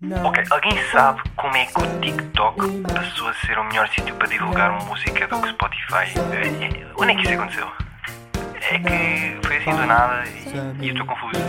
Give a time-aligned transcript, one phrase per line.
[0.00, 4.28] Ok, alguém sabe como é que o TikTok passou a ser o melhor sítio para
[4.28, 6.14] divulgar uma música do que Spotify?
[6.36, 7.66] Eh, Onde é que isso aconteceu?
[8.54, 11.40] É que foi assim do nada e, e eu estou confuso.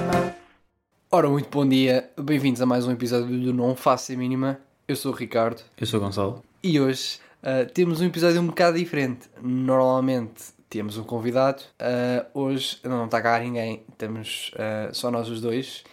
[1.12, 4.59] Ora, muito bom dia, bem-vindos a mais um episódio do Não Faça a Mínima.
[4.88, 6.43] Eu sou o Ricardo Eu sou o Gonçalo.
[6.63, 9.29] e hoje ah, temos um episódio um bocado diferente.
[9.39, 15.39] Normalmente temos um convidado, ah, hoje não está cá ninguém, temos ah, só nós os
[15.39, 15.84] dois.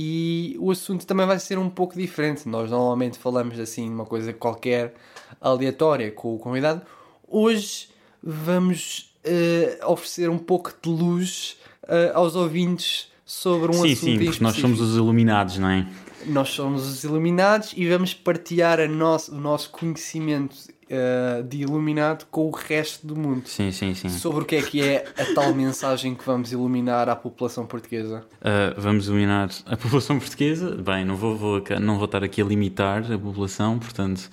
[0.00, 2.48] E o assunto também vai ser um pouco diferente.
[2.48, 4.94] Nós normalmente falamos assim uma coisa qualquer
[5.40, 6.82] aleatória com o convidado.
[7.26, 7.88] Hoje
[8.22, 14.10] vamos ah, oferecer um pouco de luz ah, aos ouvintes sobre um sim, assunto sim,
[14.12, 15.84] em porque nós somos os iluminados, não é?
[16.26, 20.54] Nós somos os iluminados e vamos partilhar a nosso, o nosso conhecimento
[20.90, 23.46] eh, de iluminado com o resto do mundo.
[23.46, 24.08] Sim, sim, sim.
[24.08, 28.24] Sobre o que é que é a tal mensagem que vamos iluminar à população portuguesa.
[28.42, 30.74] Ah, vamos iluminar a população portuguesa.
[30.76, 34.28] Bem, não vou, vou- não vou estar aqui a limitar a população, portanto.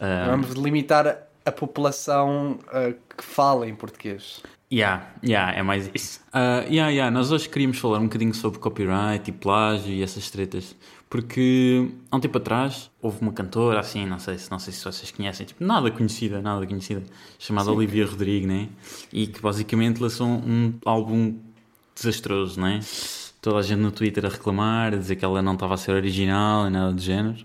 [0.00, 1.06] ah, Vamos limitar
[1.44, 2.58] a, população
[3.16, 4.40] que fala em português.
[4.72, 6.20] Yeah, yeah, é mais isso.
[6.32, 10.30] Ah, yeah, yeah, nós hoje queríamos falar um bocadinho sobre copyright e plágio e essas
[10.30, 10.74] tretas.
[11.14, 14.84] Porque há um tempo atrás houve uma cantora, assim, não sei, se- não sei se
[14.84, 17.04] vocês conhecem, tipo, nada conhecida, nada conhecida,
[17.38, 18.68] chamada Olivia Rodrigo, né?
[19.12, 21.36] E que basicamente lançou um álbum
[21.94, 22.80] desastroso, né?
[23.40, 25.92] Toda a gente no Twitter a reclamar, a dizer que ela não estava a ser
[25.92, 27.36] original e nada do género.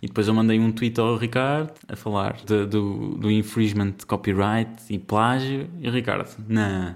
[0.00, 4.06] E depois eu mandei um tweet ao Ricardo a falar de- do, do infringement de
[4.06, 5.68] copyright e plágio.
[5.78, 6.94] E o Ricardo, não.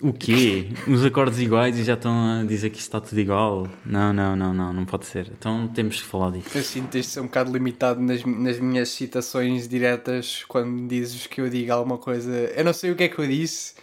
[0.00, 0.68] O quê?
[0.86, 3.68] Os acordes iguais e já estão a dizer que isto está tudo igual?
[3.84, 5.28] Não, não, não, não, não pode ser.
[5.36, 6.56] Então temos que falar disso.
[6.56, 11.50] Eu sinto isto um bocado limitado nas, nas minhas citações diretas quando dizes que eu
[11.50, 12.30] digo alguma coisa.
[12.30, 13.74] Eu não sei o que é que eu disse,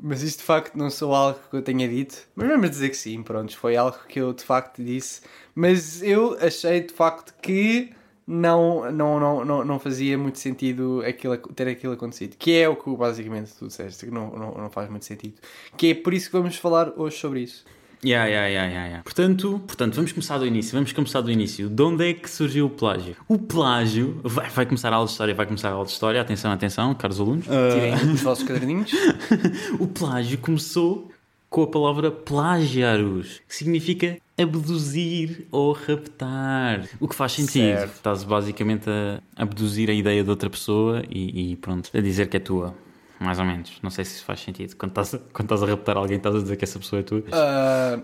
[0.00, 2.18] mas isto de facto não sou algo que eu tenha dito.
[2.36, 5.22] Mas vamos dizer que sim, pronto, foi algo que eu de facto disse.
[5.56, 7.90] Mas eu achei de facto que
[8.26, 12.36] não, não, não, não, não fazia muito sentido aquilo, ter aquilo acontecido.
[12.38, 15.34] Que é o que basicamente tu disseste, que não, não, não faz muito sentido.
[15.76, 17.64] Que é por isso que vamos falar hoje sobre isso.
[18.04, 19.02] Yeah, yeah, yeah, yeah, yeah.
[19.02, 20.72] Portanto, portanto, vamos começar do início.
[20.74, 21.70] Vamos começar do início.
[21.70, 23.16] De onde é que surgiu o plágio?
[23.26, 26.20] O plágio vai, vai começar a aula de história, vai começar a aula de história.
[26.20, 27.46] Atenção, atenção, caros alunos.
[27.46, 28.92] Tirem os vossos caderninhos.
[29.80, 31.10] O plágio começou
[31.48, 36.88] com a palavra plagiarus, que significa abduzir ou raptar.
[37.00, 37.78] O que faz sentido.
[37.78, 37.94] Certo.
[37.94, 42.36] Estás basicamente a abduzir a ideia de outra pessoa e, e pronto, a dizer que
[42.36, 42.74] é tua.
[43.20, 43.78] Mais ou menos.
[43.82, 44.74] Não sei se isso faz sentido.
[44.76, 47.02] Quando estás, a, quando estás a raptar alguém, estás a dizer que essa pessoa é
[47.02, 47.22] tua.
[47.32, 48.00] Ah,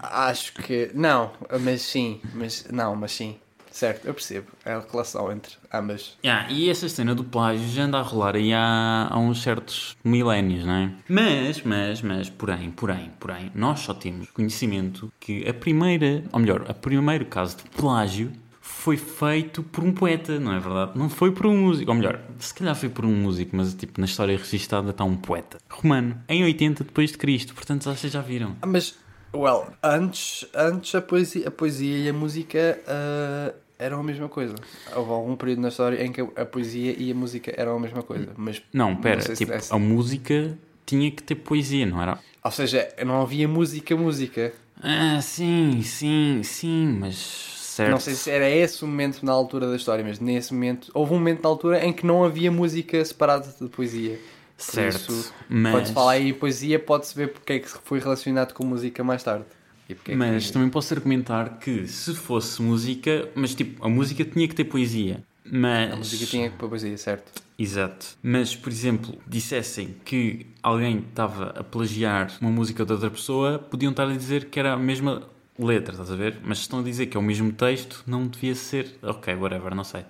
[0.28, 3.36] acho que não, mas sim, mas não, mas sim.
[3.70, 4.48] Certo, eu percebo.
[4.64, 6.18] É a relação entre ambas.
[6.24, 9.96] Yeah, e essa cena do plágio já anda a rolar aí há, há uns certos
[10.04, 10.92] milénios, não é?
[11.08, 16.62] Mas, mas, mas, porém, porém, porém, nós só temos conhecimento que a primeira, ou melhor,
[16.68, 20.92] o primeiro caso de plágio foi feito por um poeta, não é verdade?
[20.94, 24.00] Não foi por um músico, ou melhor, se calhar foi por um músico, mas tipo,
[24.00, 28.22] na história registada está um poeta romano, em 80 depois de Cristo, portanto vocês já
[28.22, 28.56] viram.
[28.62, 28.96] Ah, Mas,
[29.34, 34.54] well, antes, antes a, poesia, a poesia e a música ah, eram a mesma coisa.
[34.94, 38.02] Houve algum período na história em que a poesia e a música eram a mesma
[38.02, 38.28] coisa.
[38.36, 42.18] Mas, Não, pera, se tipo, a música tinha que ter poesia, não era?
[42.44, 44.52] Ou seja, não havia música, música.
[44.82, 47.90] Ah, sim, sim, sim, mas certo.
[47.90, 51.12] Não sei se era esse o momento na altura da história, mas nesse momento, houve
[51.12, 54.18] um momento na altura em que não havia música separada de poesia.
[54.56, 57.68] Por Certo, isso, mas, Quando se fala aí em poesia, pode-se ver porque é que
[57.68, 59.46] foi relacionado com música mais tarde.
[59.94, 60.52] Porque é mas que...
[60.52, 65.22] também posso argumentar que se fosse música, mas tipo, a música tinha que ter poesia.
[65.44, 65.92] Mas.
[65.92, 67.42] A música tinha poesia, certo?
[67.58, 68.16] Exato.
[68.22, 73.90] Mas, por exemplo, dissessem que alguém estava a plagiar uma música de outra pessoa, podiam
[73.90, 75.22] estar a dizer que era a mesma
[75.58, 76.38] letra, estás a ver?
[76.42, 78.96] Mas se estão a dizer que é o mesmo texto, não devia ser.
[79.02, 80.04] Ok, whatever, não sei.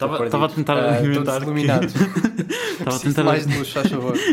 [0.00, 1.42] Estava estava a tentar Ah, argumentar.
[1.84, 4.14] Estava a tentar mais de luz, faz favor.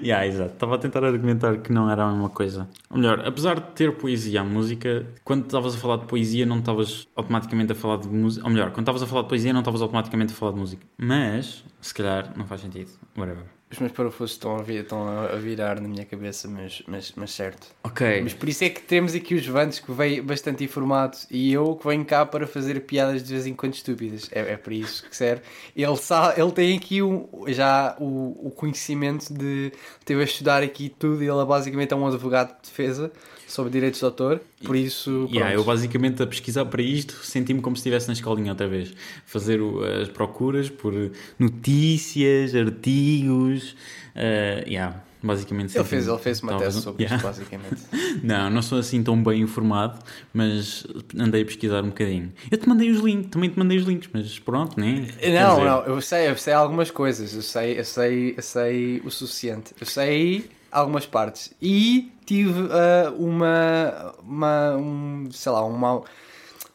[0.00, 0.52] Yeah, exato.
[0.52, 2.68] Estava a tentar argumentar que não era a mesma coisa.
[2.88, 6.58] Ou melhor, apesar de ter poesia a música, quando estavas a falar de poesia não
[6.60, 8.44] estavas automaticamente a falar de música.
[8.46, 10.86] Ou melhor, quando estavas a falar de poesia não estavas automaticamente a falar de música.
[10.96, 12.90] Mas, se calhar, não faz sentido.
[13.18, 13.55] Whatever.
[13.70, 17.32] Os meus parafusos estão a, vir, estão a virar na minha cabeça, mas, mas, mas
[17.32, 17.66] certo.
[17.82, 18.22] Ok.
[18.22, 21.74] Mas por isso é que temos aqui os Vantes que veio bastante informado e eu
[21.74, 24.30] que venho cá para fazer piadas de vez em quando estúpidas.
[24.30, 25.42] É, é por isso que serve.
[25.74, 29.72] Ele, sabe, ele tem aqui um, já o, o conhecimento de.
[30.04, 33.10] Teve a estudar aqui tudo e ele basicamente é um advogado de defesa
[33.46, 34.40] sobre direitos de autor.
[34.64, 35.28] Por isso.
[35.32, 38.92] Yeah, eu basicamente a pesquisar para isto senti-me como se estivesse na escolinha outra vez.
[39.24, 39.60] Fazer
[40.02, 40.92] as procuras por
[41.38, 43.76] notícias, artigos.
[44.14, 45.76] Uh, yeah, basicamente.
[45.76, 47.16] Ele fez, ele fez uma Talvez tese sobre Yeah.
[47.16, 47.82] isto, basicamente.
[48.22, 49.98] Não, não sou assim tão bem informado,
[50.32, 50.86] mas
[51.18, 52.32] andei a pesquisar um bocadinho.
[52.50, 55.06] Eu te mandei os links, também te mandei os links, mas pronto, né?
[55.22, 59.10] Não, não, eu sei, eu sei algumas coisas, eu sei, eu sei, eu sei o
[59.10, 59.74] suficiente.
[59.78, 61.52] Eu sei algumas partes.
[61.60, 66.02] E tive ah, uma, uma um, sei lá, uma,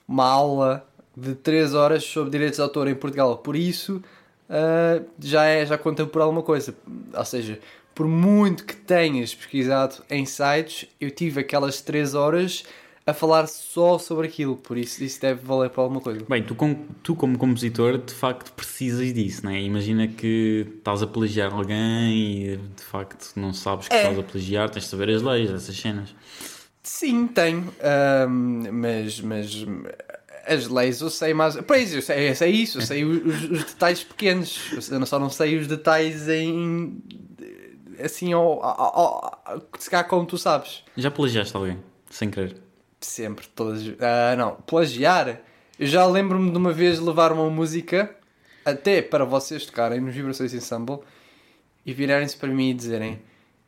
[0.07, 0.85] uma aula
[1.15, 3.37] de 3 horas sobre direitos de autor em Portugal.
[3.37, 4.01] Por isso,
[4.49, 6.75] ah, já, é, já conta por alguma coisa.
[7.13, 7.59] Ou seja,
[7.93, 12.63] por muito que tenhas pesquisado em sites, eu tive aquelas 3 horas
[13.11, 14.55] a falar só sobre aquilo.
[14.57, 16.25] Por isso, isso deve valer para alguma coisa.
[16.27, 19.61] Bem, tu, com- tu como compositor, de facto, precisas disso, não é?
[19.61, 22.13] Imagina que estás a plagiar alguém
[22.53, 24.01] e, de facto, não sabes que É.
[24.03, 26.15] estás a plagiar, tens de saber as leis, essas cenas.
[26.83, 27.71] Sim, tenho.
[27.81, 29.65] Ahm, mas, mas
[30.47, 31.55] as leis eu sei mais.
[31.67, 34.59] Pois, eu sei, eu sei isso, eu sei os, os detalhes pequenos.
[34.73, 36.97] Eu só não sei os detalhes em.
[38.03, 40.83] Assim, ao, ao, ao- se calhar como tu sabes.
[40.97, 41.77] Já plagiaste alguém,
[42.09, 42.55] sem querer?
[43.01, 43.81] Sempre, todas.
[43.99, 45.41] Ah, não, plagiar.
[45.79, 48.15] Eu já lembro-me de uma vez levar uma música
[48.63, 50.99] até para vocês tocarem nos Vibrações Ensemble
[51.83, 53.19] e virarem-se para mim e dizerem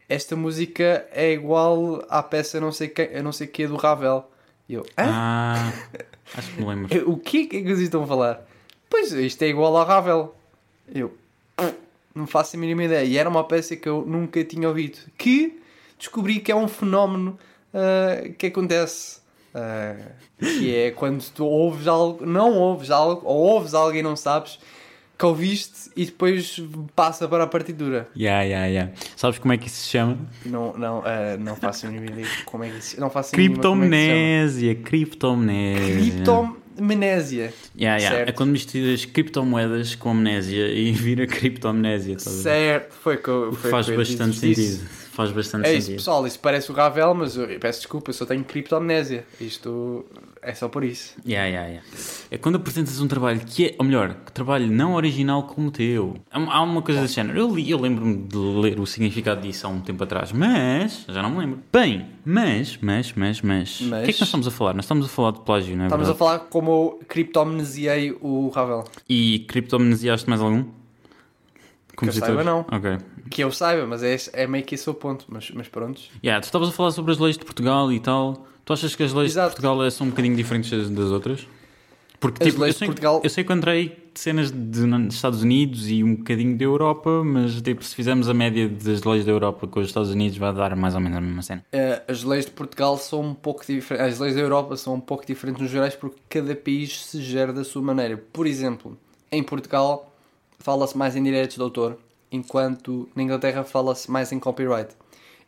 [0.08, 4.30] esta música é igual à peça não sei que, não sei que do Ravel.
[4.70, 5.06] E eu, hã?
[5.06, 5.74] Ah,
[6.36, 7.10] acho que me lembro.
[7.12, 8.46] O que é que vocês estão a falar?
[8.88, 10.36] Pois, isto é igual ao Ravel.
[10.94, 11.18] Eu
[12.14, 13.04] não faço a mínima ideia.
[13.04, 15.00] E era uma peça que eu nunca tinha ouvido.
[15.18, 15.60] Que
[15.98, 17.40] descobri que é um fenómeno
[17.74, 19.23] ah, que acontece.
[19.54, 19.96] Ah,
[20.40, 24.58] que é quando tu ouves algo, não ouves algo, ou ouves algo e não sabes
[25.18, 26.60] que ouviste e depois
[26.96, 28.10] passa para a partitura.
[28.18, 28.92] Yeah, yeah, yeah.
[29.16, 30.18] Sabes como é que isso se chama?
[30.46, 33.36] Não, não, ah, não faço a mínima ideia de como é que isso, não faço
[33.36, 33.54] é se chama.
[33.54, 36.12] Criptomnésia, criptomnésia.
[36.12, 37.54] Criptomnésia.
[37.78, 38.16] Yeah, yeah.
[38.18, 38.30] Certo.
[38.30, 42.16] É quando misturas criptomoedas com amnésia e vira criptomnésia.
[42.16, 42.20] ver?
[42.20, 45.03] Certo, foi que eu, foi Faz bastante sentido.
[45.14, 45.98] Faz bastante É isso, sentido.
[46.00, 49.26] pessoal, isso parece o Ravel, mas eu peço desculpa, eu só tenho criptomnésia.
[49.40, 50.06] Isto
[50.42, 51.14] é só por isso.
[51.26, 51.88] Yeah, yeah, yeah.
[52.32, 55.72] É quando apresentas um trabalho que é, ou melhor, que trabalho não original como o
[55.72, 56.16] teu.
[56.32, 57.38] Há uma coisa desse género.
[57.38, 61.22] Eu, li, eu lembro-me de ler o significado disso há um tempo atrás, mas já
[61.22, 61.60] não me lembro.
[61.72, 63.76] Bem, mas, mas, mas, mas.
[63.76, 64.74] O que é Mas- que nós estamos a falar?
[64.74, 66.18] Nós estamos a falar de plágio, não é Estamos a verdade?
[66.18, 68.84] falar como eu criptomnesiei o Ravel.
[69.08, 70.66] E criptomnesiaste mais algum?
[71.96, 72.28] Compositor?
[72.30, 72.66] saiba, não.
[73.30, 75.26] Que eu saiba, mas é, é meio que esse o ponto.
[75.28, 76.02] Mas, mas pronto.
[76.24, 78.48] Yeah, tu estavas a falar sobre as leis de Portugal e tal.
[78.66, 79.56] Tu achas que as leis Exato.
[79.56, 81.46] de Portugal são um bocadinho diferentes das, outras?
[82.20, 84.50] Porque As tipo, leis eu, sei, de Portugal- eu sei que eu entrei de cenas
[84.50, 88.70] de, dos Estados Unidos e um bocadinho da Europa, mas tipo, se fizermos a média
[88.70, 91.42] das leis da Europa com os Estados Unidos, vai dar mais ou menos a mesma
[91.42, 91.66] cena.
[91.74, 94.14] Eh, as leis de Portugal são um pouco diferentes.
[94.14, 97.52] As leis da Europa são um pouco diferentes nos gerais porque cada país se gera
[97.52, 98.16] da sua maneira.
[98.32, 98.98] Por exemplo,
[99.30, 100.13] em Portugal
[100.64, 101.98] fala-se mais em direitos de autor,
[102.32, 104.96] enquanto na Inglaterra fala-se mais em copyright.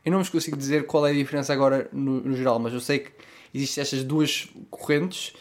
[0.04, 2.80] Eu não vos consigo dizer qual é a diferença agora no, no geral, mas eu
[2.80, 3.12] sei que
[3.54, 5.34] existem estas duas correntes.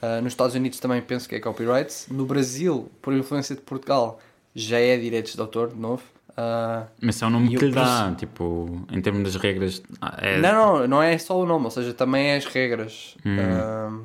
[0.00, 1.92] Ah, nos Estados Unidos também penso que é copyright.
[2.12, 4.20] No Brasil, por influência de Portugal,
[4.54, 6.02] já é direitos de autor, de novo.
[6.36, 9.82] Ah, Mas é o nome que lhe dá, tipo, em termos das regras.
[10.00, 10.38] ah, É...
[10.40, 13.16] Não, não, não é só o nome, ou seja, também é as regras.
[13.24, 14.04] Ahm,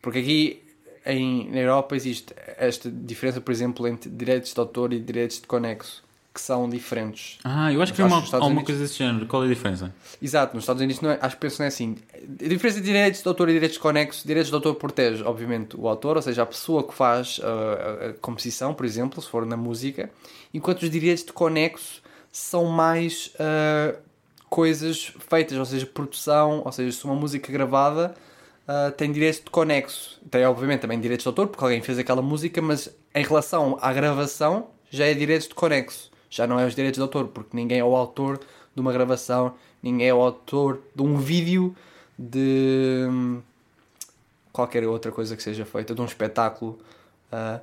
[0.00, 0.62] porque aqui
[1.08, 5.46] em, na Europa existe esta diferença, por exemplo, entre direitos de autor e direitos de
[5.46, 7.38] conexo, que são diferentes.
[7.42, 9.26] Ah, eu acho que foi uma, alguma Unidos- coisa desse género.
[9.26, 9.92] Qual é a diferença?
[10.22, 11.96] Exato, nos Estados Unidos não é, acho que penso não é assim.
[12.14, 15.76] A diferença de direitos de autor e direitos de conexo, direitos de autor protege, obviamente,
[15.76, 19.28] o autor, ou seja, a pessoa que faz uh, a, a composição, por exemplo, se
[19.28, 20.10] for na música,
[20.54, 23.98] enquanto os direitos de conexo são mais uh,
[24.48, 28.14] coisas feitas, ou seja, produção, ou seja, se uma música gravada
[28.68, 30.20] uh, tem direitos de conexo.
[30.30, 33.92] Tem, obviamente, também direitos de autor, porque alguém fez aquela música, mas em relação à
[33.92, 36.10] gravação, já é direitos de conexo.
[36.30, 38.38] Já não é os direitos de autor, porque ninguém é o autor
[38.74, 41.74] de uma gravação, ninguém é o autor de um vídeo,
[42.18, 43.40] de hum,
[44.52, 46.78] qualquer outra coisa que seja feita, de um espetáculo.
[47.32, 47.60] Ah,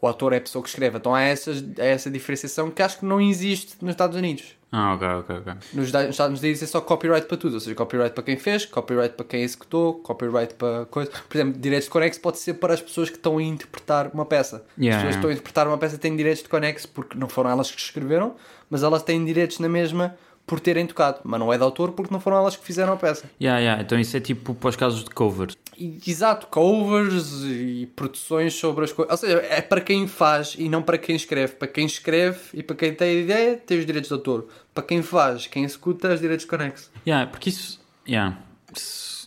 [0.00, 0.96] o autor é a pessoa que escreve.
[0.96, 4.56] Então há, essas, há essa diferenciação que acho que não existe nos Estados Unidos.
[4.74, 5.52] Ah, ok, ok, ok.
[5.74, 8.64] Nos nos Estados Unidos é só copyright para tudo, ou seja, copyright para quem fez,
[8.64, 11.10] copyright para quem executou, copyright para coisa.
[11.28, 14.24] Por exemplo, direitos de conexo pode ser para as pessoas que estão a interpretar uma
[14.24, 14.64] peça.
[14.78, 17.28] Yeah, As pessoas que estão a interpretar uma peça têm direitos de conexo porque não
[17.28, 18.34] foram elas que escreveram,
[18.70, 21.20] mas elas têm direitos na mesma por terem tocado.
[21.22, 23.26] Mas não é de autor porque não foram elas que fizeram a peça.
[23.38, 23.82] Yeah, yeah.
[23.82, 25.54] Então isso é tipo para os casos de covers.
[25.78, 29.10] Exato, covers e produções sobre as coisas.
[29.12, 31.54] Ou seja, é para quem faz e não para quem escreve.
[31.54, 34.46] Para quem escreve e para quem tem a ideia, tem os direitos de autor.
[34.74, 36.90] Para quem faz, quem executa, os direitos de conexo.
[37.06, 37.80] Yeah, porque isso.
[38.08, 38.38] Yeah.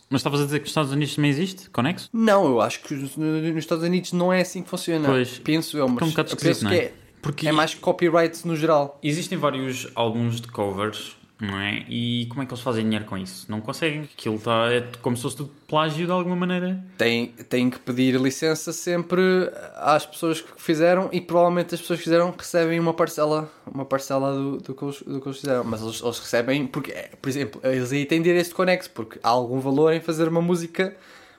[0.08, 1.68] Mas estavas a dizer que nos Estados Unidos também existe?
[1.70, 2.08] Conexo?
[2.12, 5.08] Não, eu acho que os- no- nos Estados Unidos não é assim que funciona.
[5.08, 5.38] Pois.
[5.40, 6.84] Penso eu, mas é um bocado eu penso não que é?
[6.84, 9.00] é, Porque é mais copyright no geral.
[9.02, 11.84] existem vários álbuns de covers não é?
[11.88, 13.46] E como é que eles fazem dinheiro com isso?
[13.50, 14.02] Não conseguem.
[14.02, 16.82] Aquilo está, é como se fosse tudo plágio de alguma maneira.
[16.96, 19.20] Tem, tem que pedir licença sempre
[19.74, 24.32] às pessoas que fizeram e provavelmente as pessoas que fizeram recebem uma parcela, uma parcela
[24.32, 25.64] do, do, que, eles, do que eles fizeram.
[25.64, 29.18] Mas eles, eles recebem porque, é, por exemplo, eles aí têm direito de conexo porque
[29.22, 30.96] há algum valor em fazer uma música,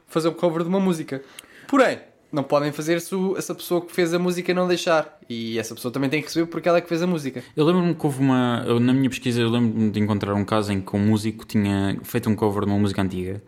[0.08, 1.24] fazer um cover de uma música.
[1.68, 2.00] Porém,
[2.32, 5.18] não podem fazer se essa pessoa que fez a música não deixar.
[5.30, 7.44] E essa pessoa também tem que receber porque ela é que fez a música.
[7.56, 8.64] Eu lembro-me que houve uma.
[8.68, 11.98] eu, na minha pesquisa, eu lembro-me de encontrar um caso em que um músico tinha
[12.04, 13.42] feito um cover de uma música antiga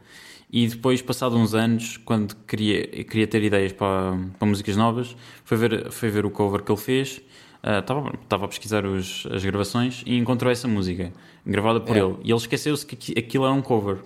[0.51, 5.57] e depois, passado uns anos, quando queria, queria ter ideias para, para músicas novas, foi
[5.57, 7.21] ver, foi ver o cover que ele fez.
[7.63, 11.11] Ah, Estava estava a pesquisar os- as gravações e encontrou essa música
[11.45, 11.99] gravada por É.
[11.99, 12.15] ele.
[12.23, 13.97] E ele esqueceu-se que aqui- aquilo era um cover.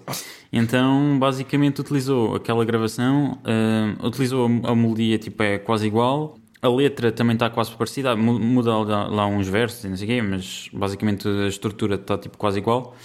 [0.52, 6.38] Então, basicamente, utilizou aquela gravação, ah, utilizou a a melodia, tipo, é quase igual.
[6.62, 10.06] A letra também está quase parecida, mu- muda lá, lá uns versos e não sei
[10.08, 12.96] o quê, mas basicamente a estrutura está tipo quase igual.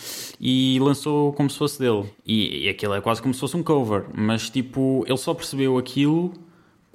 [0.41, 2.05] E lançou como se fosse dele.
[2.25, 5.77] E, e aquilo é quase como se fosse um cover, mas tipo, ele só percebeu
[5.77, 6.33] aquilo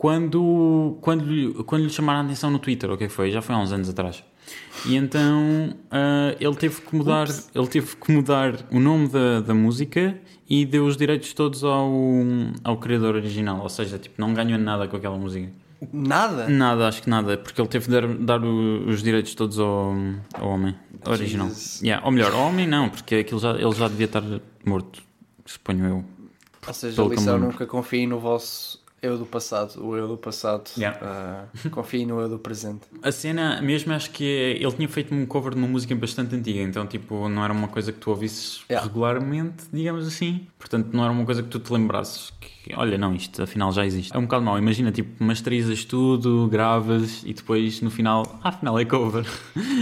[0.03, 3.31] quando, quando, lhe, quando lhe chamaram a atenção no Twitter, o que que foi?
[3.31, 4.21] Já foi há uns anos atrás.
[4.85, 9.53] E então ah, ele teve que mudar, ele teve que mudar o nome da, da
[9.53, 10.19] música
[10.49, 11.89] e deu os direitos todos ao,
[12.65, 15.49] ao criador original, ou seja, tipo, não ganhou nada com aquela música.
[15.93, 16.49] Nada?
[16.49, 19.95] Nada, acho que nada, porque ele teve de dar, dar o- os direitos todos ao,
[20.33, 20.75] ao homem
[21.07, 21.47] original.
[21.81, 24.23] Yeah, ou melhor, ao homem não, porque aquilo já, ele já devia estar
[24.65, 25.01] morto,
[25.45, 26.05] suponho eu.
[26.67, 28.72] Ou seja, lição nunca confiem no vosso
[29.03, 30.71] eu do passado, o eu do passado.
[30.77, 30.97] Yeah.
[31.01, 32.81] Ah, confiem no eu do presente.
[33.01, 36.61] A cena mesmo acho que ele tinha feito um cover de uma música bastante antiga,
[36.61, 38.87] então tipo, não era uma coisa que tu ouvisses Yeah.
[38.87, 40.47] regularmente, digamos assim.
[40.57, 43.85] Portanto, não era uma coisa que tu te lembrasses que, olha, não, isto afinal já
[43.85, 44.15] existe.
[44.15, 48.79] É um bocado mau, imagina, tipo, masterizas tudo, gravas e depois no final, ah, afinal
[48.79, 49.25] é cover.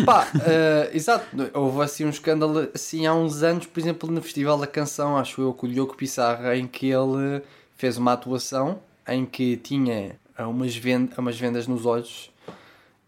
[0.04, 1.26] Pá, ah, exato.
[1.54, 5.42] Houve assim um escândalo assim há uns anos, por exemplo, no Festival da Canção, acho
[5.42, 7.44] eu, com o Diogo Pissarra, em que ele
[7.78, 12.32] fez uma atuação em que tinha ah, umas, ven- umas vendas nos olhos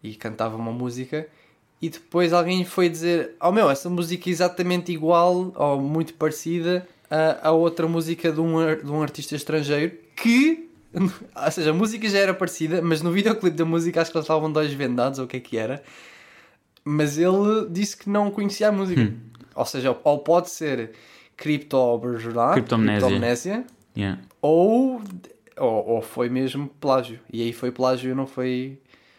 [0.02, 1.26] e cantava uma música.
[1.82, 6.86] E depois alguém foi dizer: Oh meu, essa música é exatamente igual ou muito parecida
[7.10, 10.70] a, a outra música de um, ar- de um artista estrangeiro que.
[10.94, 14.24] Ou seja, a música já era parecida, mas no videoclipe da música acho que eles
[14.24, 15.82] estavam dois vendados, ou o que é que era.
[16.84, 19.12] Mas ele disse que não conhecia a música.
[19.56, 20.92] Ou seja, ou pode ser
[21.36, 23.00] criptobergerá, Criptomnésia.
[23.08, 23.64] criptomnésia,
[23.96, 24.20] Yeah.
[24.42, 25.00] ou,
[25.58, 27.20] ou, ou foi mesmo plágio.
[27.32, 28.78] E aí foi plágio, não foi.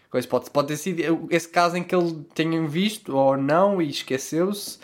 [0.09, 0.27] Coisa.
[0.27, 4.79] Pode, pode ter sido esse caso em que ele tenha visto ou não e esqueceu-se.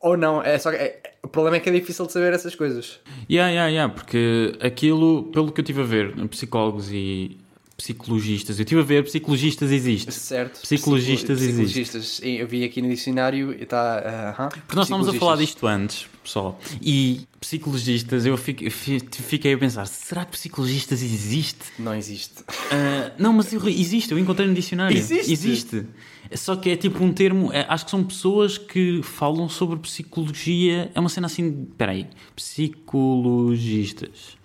[0.00, 0.42] Ou não.
[0.42, 3.00] É só, é- o problema é que é difícil de saber essas coisas.
[3.28, 7.38] Yeah, yeah, yeah, porque aquilo, pelo que eu estive a ver, psicólogos e
[7.76, 10.10] psicologistas, eu estive a ver, psicologistas existe.
[10.12, 10.60] Certo?
[10.62, 11.82] Psicologistas Psico- existe.
[11.82, 12.20] psicologistas.
[12.24, 14.48] Eu vi aqui no dicionário e está.
[14.66, 19.58] Porque nós estávamos a falar disto antes, pessoal, e psicologistas, eu fiquei, fi- fiquei a
[19.58, 21.58] pensar, será que psicologistas existe?
[21.78, 22.42] Não existe.
[22.70, 24.96] Ah, não, mas eu- existe, eu encontrei no dicionário.
[24.96, 25.30] Existe?
[25.32, 25.86] Existe.
[26.34, 30.90] Só que é tipo um termo, é, acho que são pessoas que falam sobre psicologia,
[30.92, 32.04] é uma cena assim, peraí,
[32.34, 34.35] psicologistas.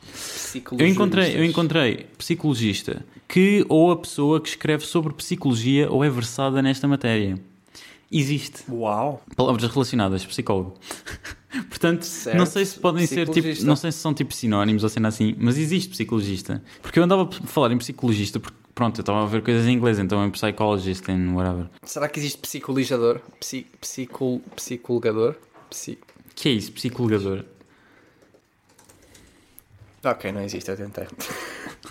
[0.78, 6.10] Eu encontrei, eu encontrei psicologista que ou a pessoa que escreve sobre psicologia ou é
[6.10, 7.40] versada nesta matéria.
[8.12, 8.64] Existe.
[8.70, 9.24] Uau!
[9.38, 10.74] Palavras relacionadas, psicólogo.
[11.70, 12.38] Portanto, Certo.
[12.38, 15.36] não sei se podem ser tipo, não sei se são tipo sinónimos ou cena assim,
[15.38, 16.62] mas existe psicologista.
[16.82, 19.74] Porque eu andava a falar em psicologista porque pronto, eu estava a ver coisas em
[19.74, 21.70] inglês, então é psychologist and whatever.
[21.84, 23.20] Será que existe psicologizador?
[23.40, 25.36] Psi, psicol, psicologador?
[25.70, 25.98] Psi...
[26.36, 27.46] Que é isso, psicologador?
[30.04, 31.08] Ok, não existe, eu tentei.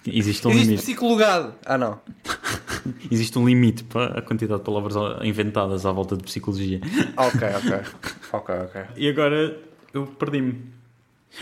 [0.06, 0.82] Existe um existe limite.
[0.82, 1.54] psicologado!
[1.64, 2.00] Ah, não.
[3.10, 6.80] Existe um limite para a quantidade de palavras inventadas à volta de psicologia.
[7.16, 7.80] Ok, ok.
[8.32, 8.82] Ok, ok.
[8.96, 9.58] E agora
[9.92, 10.64] eu perdi-me.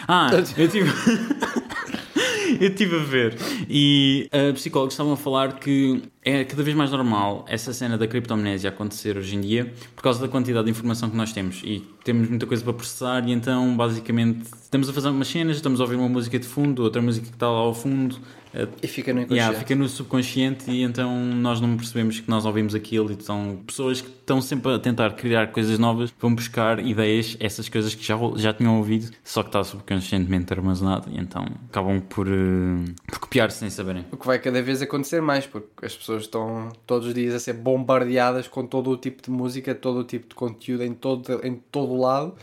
[0.07, 0.91] Ah, eu tive.
[2.61, 3.37] eu tive a ver.
[3.69, 8.07] E uh, psicólogos estavam a falar que é cada vez mais normal essa cena da
[8.07, 11.63] criptomnésia acontecer hoje em dia por causa da quantidade de informação que nós temos.
[11.65, 15.81] E temos muita coisa para processar, e então basicamente estamos a fazer umas cenas, estamos
[15.81, 18.17] a ouvir uma música de fundo, outra música que está lá ao fundo.
[18.55, 19.41] uh, E fica no inconsciente.
[19.41, 23.61] Yeah, fica no subconsciente e então nós não percebemos que nós ouvimos aquilo e são
[23.67, 28.05] pessoas que estão sempre a tentar criar coisas novas, vão buscar ideias, essas coisas que
[28.05, 33.19] já, já tinham ouvido, só que está subconscientemente armazenado e então acabam por, eh, por
[33.19, 34.07] copiar sem saberem.
[34.11, 37.41] O que vai cada vez acontecer mais, porque as pessoas estão todos os dias a
[37.41, 41.45] ser bombardeadas com todo o tipo de música, todo o tipo de conteúdo em todo,
[41.45, 42.35] em todo o lado,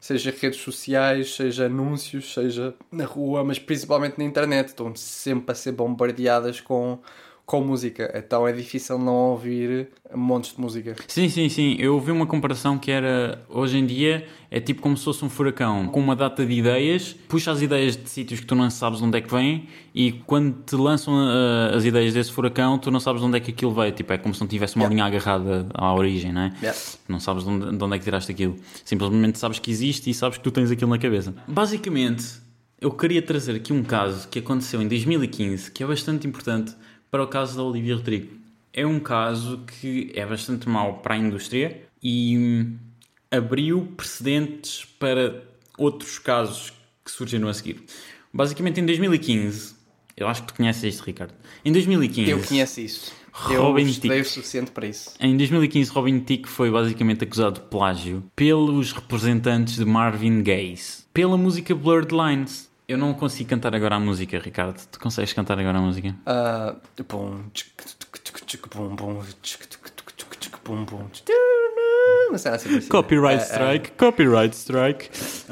[0.00, 4.68] seja redes sociais, seja anúncios, seja na rua, mas principalmente na internet.
[4.68, 6.98] Estão sempre a ser bombardeadas com,
[7.52, 8.10] com música.
[8.14, 10.96] Então é difícil não ouvir montes de música.
[11.06, 11.76] Sim, sim, sim.
[11.78, 15.28] Eu vi uma comparação que era hoje em dia é tipo como se fosse um
[15.28, 19.00] furacão com uma data de ideias, puxa as ideias de sítios que tu não sabes
[19.00, 22.90] de onde é que vêm e quando te lançam uh, as ideias desse furacão, tu
[22.90, 23.92] não sabes de onde é que aquilo veio.
[23.92, 24.94] Tipo, é como se não tivesse uma Yeah.
[24.94, 26.52] linha agarrada à origem, não é?
[26.62, 26.78] Yeah.
[27.06, 28.56] Não sabes de onde, de onde é que tiraste aquilo.
[28.82, 31.34] Simplesmente sabes que existe e sabes que tu tens aquilo na cabeça.
[31.46, 32.24] Basicamente,
[32.80, 36.74] eu queria trazer aqui um caso que aconteceu em 2015 que é bastante importante
[37.12, 38.32] para o caso da Olivia Rodrigo.
[38.72, 42.78] É um caso que é bastante mau para a indústria e hum,
[43.30, 45.44] abriu precedentes para
[45.76, 46.72] outros casos
[47.04, 47.84] que surgiram a seguir.
[48.32, 49.74] Basicamente, em 2015,
[50.16, 51.34] eu acho que tu conheces isto, Ricardo.
[51.62, 53.12] Em 2015, Eu conheço isso.
[53.50, 54.34] Eu Robin estudei o Thicke.
[54.34, 55.10] suficiente para isso.
[55.20, 60.78] Em 2015, Robin Thicke foi basicamente acusado de plágio pelos representantes de Marvin Gaye
[61.12, 62.71] pela música Blurred Lines.
[62.92, 64.78] Eu não consigo cantar agora a música, Ricardo.
[64.86, 66.14] Tu consegues cantar agora a música?
[67.08, 67.72] Bum, tchic,
[68.44, 68.68] tchic,
[72.32, 72.90] Uma cena assim parecida.
[72.90, 75.10] Copyright Ah, ah, strike, copyright strike.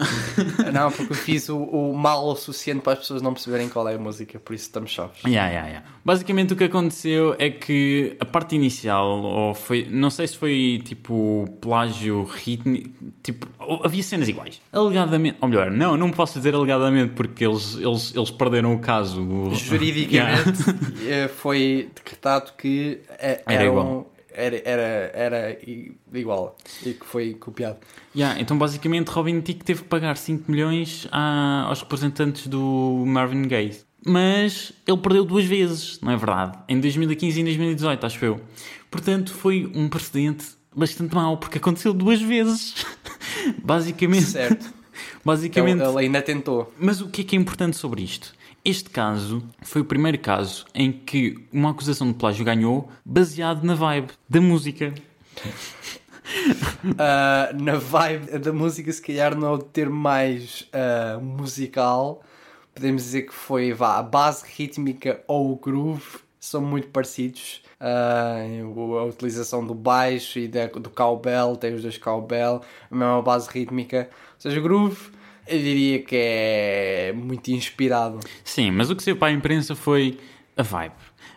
[0.72, 3.86] Não, porque eu fiz o, o mal o suficiente para as pessoas não perceberem qual
[3.86, 5.18] é a música, por isso estamos chaves.
[5.26, 5.86] Yeah, yeah, yeah.
[6.02, 10.80] Basicamente o que aconteceu é que a parte inicial, ou foi, não sei se foi
[10.82, 12.88] tipo plágio rítmico,
[13.22, 13.46] tipo,
[13.84, 14.58] havia cenas iguais.
[14.72, 19.50] Alegadamente, ou melhor, não, não posso dizer alegadamente porque eles, eles, eles perderam o caso.
[19.54, 20.62] Juridicamente
[21.06, 24.09] eh, foi decretado que eh, Era eram- igual.
[24.32, 25.58] Era, era, era
[26.12, 27.78] igual e que foi copiado.
[28.14, 33.42] Yeah, então basicamente Robin Thicke teve que pagar 5 milhões a- aos representantes do Marvin
[33.42, 33.78] Gaye.
[34.06, 36.58] Mas ele perdeu duas vezes, não é verdade?
[36.68, 38.40] Em 2015 e em 2018, acho eu.
[38.90, 42.74] Portanto, foi um precedente bastante mau, porque aconteceu duas vezes.
[43.62, 44.24] basicamente.
[44.26, 44.64] Certo.
[44.66, 44.74] Ele,
[45.24, 46.72] basicamente ele ainda tentou.
[46.78, 48.32] mas o que é que é importante sobre isto?
[48.64, 53.74] Este caso foi o primeiro caso em que uma acusação de plágio ganhou baseado na
[53.74, 54.94] vibe da música.
[56.96, 62.22] Ah, na vibe da música, se calhar não é o termo mais ah, musical.
[62.72, 67.62] Podemos dizer que foi vá, a base rítmica ou o groove são muito parecidos.
[68.76, 73.20] O- a utilização do baixo e da- do cowbell, tem os dois cowbell, a mesma
[73.22, 74.08] base rítmica.
[74.34, 75.10] Ou seja, groove,
[75.46, 78.20] eu diria que é muito inspirado.
[78.44, 80.18] Sim, mas o que saiu para a imprensa foi
[80.56, 80.92] a vibe.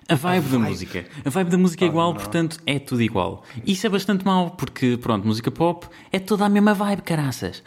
[0.09, 0.69] A vibe da vibe.
[0.69, 1.05] música.
[1.23, 3.43] A vibe da música é igual, portanto é tudo igual.
[3.65, 7.63] Isso é bastante mau, porque, pronto, música pop é toda a mesma vibe, caraças.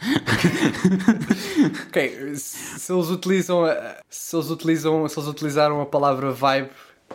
[1.87, 6.69] Ok, se eles utilizam, a- se eles utilizam, se eles utilizaram a palavra vibe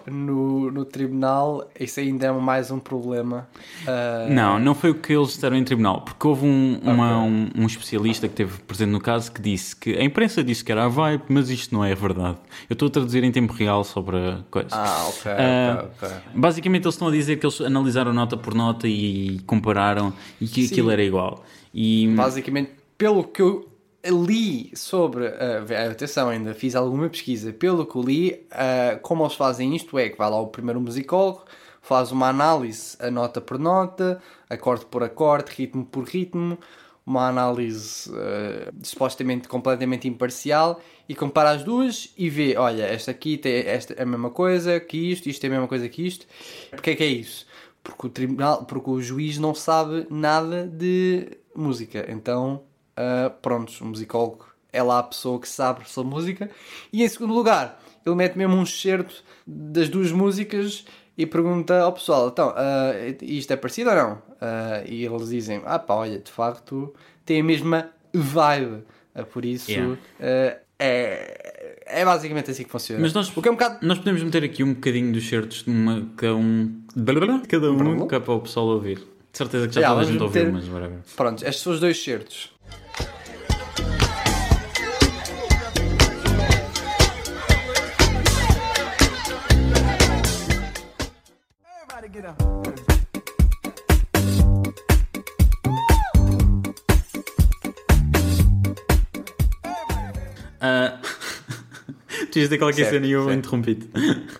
[0.07, 3.49] no, no tribunal, isso ainda é mais um problema.
[3.87, 7.51] Ah, Não, não foi o que eles disseram em tribunal, porque houve um, uma- um,
[7.57, 10.85] um especialista que esteve presente no caso que disse que a imprensa disse que era
[10.85, 12.37] a vibe, mas isto não é verdade.
[12.69, 14.69] Eu estou a traduzir em tempo real sobre a coisa.
[14.73, 16.19] Ah, ok, Ah, ok, ok.
[16.35, 20.67] Basicamente eles estão a dizer que eles analisaram nota por nota e compararam e que
[20.67, 20.73] Sim.
[20.73, 21.45] aquilo era igual.
[21.73, 23.69] E Basicamente, pelo que eu
[24.11, 25.27] li sobre.
[25.27, 27.53] ah, atenção, ainda fiz alguma pesquisa.
[27.53, 31.45] Pelo que li, ah, como eles fazem isto é que vai lá o primeiro musicólogo,
[31.81, 36.59] faz uma análise a nota por nota, acorde por acorde, ritmo por ritmo,
[37.07, 43.37] uma análise ah, supostamente completamente imparcial e compara as duas e vê: olha, esta aqui
[43.37, 46.27] tem esta é a mesma coisa que isto, isto é a mesma coisa que isto.
[46.71, 47.47] Porquê é que é isso?
[47.83, 52.07] Porque o tribunal, porque o juiz não sabe nada de música.
[52.09, 52.63] Então,
[52.97, 56.51] uh, pronto, o musicólogo é lá a pessoa que sabe sobre música.
[56.93, 60.85] E em segundo lugar, ele mete mesmo um excerto das duas músicas
[61.17, 64.13] e pergunta ao pessoal: então, uh, isto é parecido ou não?
[64.15, 68.83] Uh, e eles dizem: ah pá, olha, de facto tem a mesma vibe.
[69.31, 69.93] Por isso, Yeah.
[69.93, 73.01] uh, é, é basicamente assim que funciona.
[73.03, 73.87] Mas nós- é um bocado.
[73.87, 76.83] Nós podemos meter aqui um bocadinho dos certos de uma, cada um,
[77.47, 78.97] cada um, é para o pessoal ouvir.
[79.31, 80.99] De certeza que já Yeah, toda a gente ouviu, meter- mas whatever.
[81.15, 82.53] Pronto, estes são os dois certos.
[92.15, 92.37] Up.
[100.65, 101.01] Ah,
[102.31, 103.91] tu ias dizer qualquer Certo, cena e eu interrompi-te.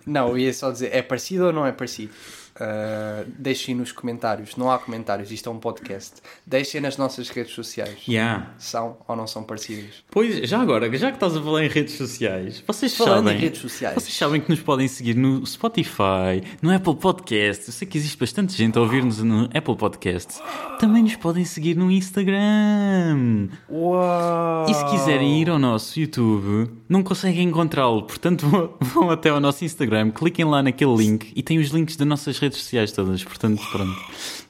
[0.07, 2.13] Não, eu ia só dizer: é parecido ou não é parecido?
[2.61, 4.57] Uh, deixem nos comentários.
[4.57, 6.15] Não há comentários, isto é um podcast.
[6.47, 7.99] Deixem nas nossas redes sociais.
[8.09, 8.51] Yeah.
[8.59, 10.05] São ou não são parecidas?
[10.11, 13.37] Pois, já agora, já que estás a falar em redes sociais, vocês Falando sabem.
[13.39, 13.95] em redes sociais.
[13.95, 17.67] Vocês sabem que nos podem seguir no Spotify, no Apple Podcast.
[17.67, 20.41] Eu sei que existe bastante gente a ouvir-nos no Apple Podcast.
[20.79, 23.49] Também nos podem seguir no Instagram.
[23.71, 24.67] Uau!
[24.69, 28.03] E se quiserem ir ao nosso YouTube, não conseguem encontrá-lo.
[28.03, 31.97] Portanto, vão- vão até ao nosso Instagram, cliquem lá naquele link e tem os links
[31.97, 33.25] das nossas redes sociais todas.
[33.25, 33.97] Portanto, pronto.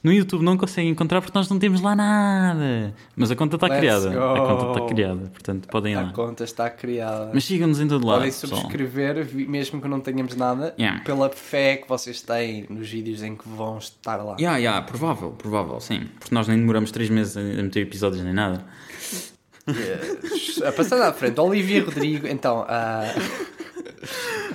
[0.03, 2.93] No YouTube não conseguem encontrar porque nós não temos lá nada.
[3.15, 4.09] Mas a conta está Let's criada.
[4.09, 4.45] A go.
[4.47, 5.29] conta está criada.
[5.31, 6.11] Portanto, podem ir A lá.
[6.11, 7.31] conta está criada.
[7.33, 8.17] Mas sigam-nos em todo lado.
[8.17, 8.61] Podem pessoal.
[8.61, 11.01] subscrever, vi- mesmo que não tenhamos nada, Yeah.
[11.05, 14.35] pela fé que vocês têm nos vídeos em que vão estar lá.
[14.39, 16.09] Ya, ya, provável, provável, sim.
[16.19, 18.65] Porque nós nem demoramos 3 meses a a meter episódios nem nada.
[19.65, 20.71] Yeah.
[20.75, 23.03] Passando à frente, Olivia Rodrigo, então, ah,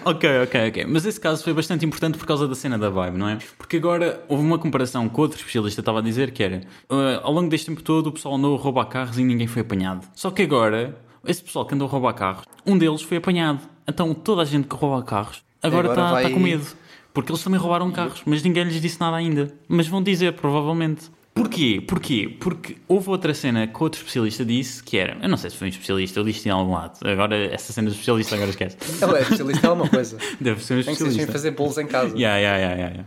[0.04, 0.84] Ok, ok, ok.
[0.88, 3.38] Mas esse caso foi bastante importante por causa da cena da vibe, não é?
[3.56, 7.32] Porque agora houve uma comparação com outro especialista estava a dizer que era ah, ao
[7.32, 10.06] longo deste tempo todo o pessoal andou a roubar carros e ninguém foi apanhado.
[10.14, 13.60] Só que agora, esse pessoal que andou a roubar carros, um deles foi apanhado.
[13.86, 16.66] Então toda a gente que rouba carros agora está vai- está com medo.
[17.14, 19.52] Porque eles também roubaram carros, mas ninguém lhes disse nada ainda.
[19.66, 21.10] Mas vão dizer, provavelmente.
[21.38, 21.80] Porquê?
[21.86, 22.36] Porquê?
[22.40, 25.16] Porque houve outra cena que outro especialista disse que era.
[25.22, 26.98] Eu não sei se foi um especialista, eu li isto em algum lado.
[27.08, 28.76] Agora, essa cena do especialista, agora esquece.
[29.00, 30.18] ele é especialista em alguma coisa.
[30.40, 31.32] Deve ser um Nem que seja em especialista.
[31.32, 32.16] fazer bolos em casa.
[32.16, 33.06] Yeah, yeah, yeah, yeah,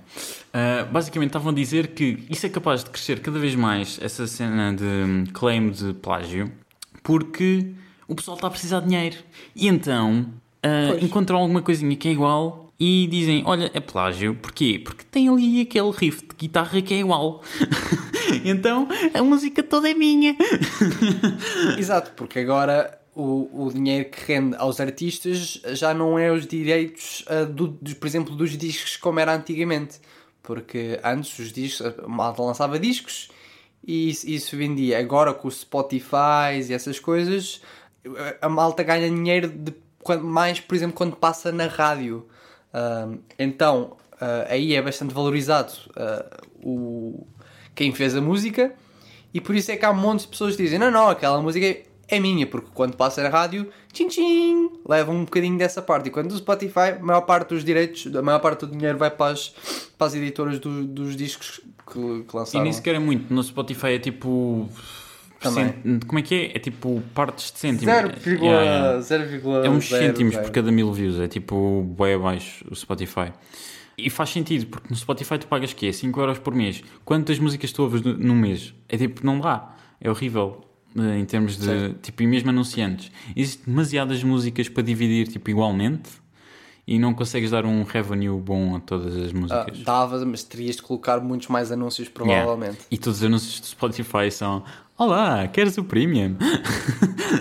[0.54, 0.88] yeah.
[0.88, 4.26] Uh, basicamente estavam a dizer que isso é capaz de crescer cada vez mais, essa
[4.26, 6.50] cena de hum, claim de plágio,
[7.04, 7.68] porque
[8.08, 9.18] o pessoal está a precisar de dinheiro.
[9.54, 10.26] E então
[10.66, 14.34] uh, encontram alguma coisinha que é igual e dizem: Olha, é plágio.
[14.34, 14.82] Porquê?
[14.84, 17.44] Porque tem ali aquele riff de guitarra que é igual.
[18.44, 20.36] então a música toda é minha.
[21.78, 27.24] Exato, porque agora o, o dinheiro que rende aos artistas já não é os direitos,
[27.28, 30.00] ah, do, por exemplo, dos discos como era antigamente.
[30.42, 33.30] Porque antes os discos, a malta lançava discos
[33.86, 34.98] e isso, vendia.
[34.98, 37.62] Agora com os Spotify e essas coisas,
[38.42, 39.72] a malta ganha dinheiro de,
[40.24, 42.26] mais, por exemplo, quando passa na rádio.
[43.38, 46.26] Então ah, aí é bastante valorizado ah,
[46.64, 47.26] o,
[47.76, 48.74] quem fez a música
[49.34, 51.90] e por isso é que há montes de pessoas que dizem: não, não, aquela música
[52.08, 56.08] é minha, porque quando passa na rádio, tchim tchim, leva um bocadinho dessa parte.
[56.08, 59.10] E quando do Spotify, a maior parte dos direitos, a maior parte do dinheiro vai
[59.10, 59.48] para as,
[59.98, 62.64] para as editoras do- dos discos que, que E lançaram.
[62.66, 63.34] nem sequer é muito.
[63.34, 64.68] No Spotify é tipo.
[65.42, 65.74] Também.
[65.84, 66.46] cent- Como é que é?
[66.56, 67.92] É tipo partes de cêntimo.
[67.92, 68.44] 0,000.
[68.44, 69.66] Yeah, yeah.
[69.66, 73.32] É uns cêntimos por cada mil views, é tipo bem abaixo o Spotify.
[73.98, 75.92] E faz sentido, porque no Spotify tu pagas quê?
[75.94, 76.84] 5 euros por mês.
[77.06, 78.74] Quantas músicas tu ouves no- num mês?
[78.90, 79.76] É tipo, não dá.
[80.00, 80.62] É horrível
[80.98, 81.66] eh, em termos de.
[81.66, 82.00] Certo.
[82.02, 83.12] Tipo, e mesmo anunciantes.
[83.36, 86.10] Existem demasiadas músicas para dividir tipo, igualmente
[86.88, 89.84] e não consegues dar um revenue bom a todas as Ah, músicas.
[89.84, 92.42] dava, mas terias de colocar muitos mais anúncios, Yeah.
[92.44, 92.80] provavelmente.
[92.90, 94.64] E todos os anúncios do Spotify são
[95.06, 96.36] Olá, queres o premium?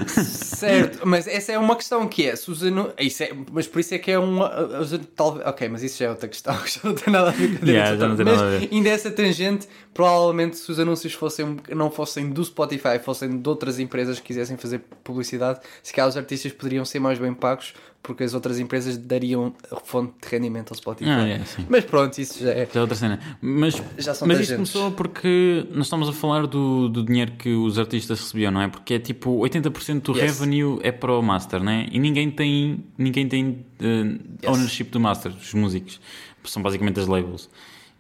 [0.08, 3.80] Certo, mas essa é uma questão que é, se os anu- isso é, mas por
[3.80, 4.40] isso é que é um
[4.80, 7.58] os- talvez, ok, mas isso já é outra questão, já não tem nada a ver
[7.58, 8.68] com Yeah, já não tem mas nada a ver.
[8.72, 13.78] ainda essa tangente, provavelmente se os anúncios fossem, não fossem do Spotify, fossem de outras
[13.78, 18.24] empresas que quisessem fazer publicidade, se calhar os artistas poderiam ser mais bem pagos, porque
[18.24, 19.52] as outras empresas dariam
[19.84, 21.10] fonte de rendimento ao Spotify.
[21.10, 21.40] Ah, é.
[21.68, 22.66] Mas pronto, isso já é.
[22.72, 23.20] Já é outra cena.
[23.40, 27.50] Mas, Já são mas isto começou porque nós estamos a falar do, do dinheiro que
[27.50, 28.68] os artistas recebiam, não é?
[28.68, 30.38] Porque é tipo 80% do Yes.
[30.40, 31.86] revenue é para o master, não é?
[31.92, 34.02] E ninguém tem, ninguém tem eh,
[34.42, 34.48] Yes.
[34.56, 36.00] ownership do master, os músicos.
[36.44, 37.50] São basicamente as labels.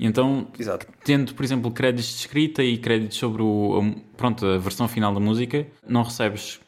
[0.00, 0.86] E então, Exato.
[1.04, 5.12] tendo, por exemplo, créditos de escrita e créditos sobre o, a, pronto, a versão final
[5.12, 6.58] da música, não recebes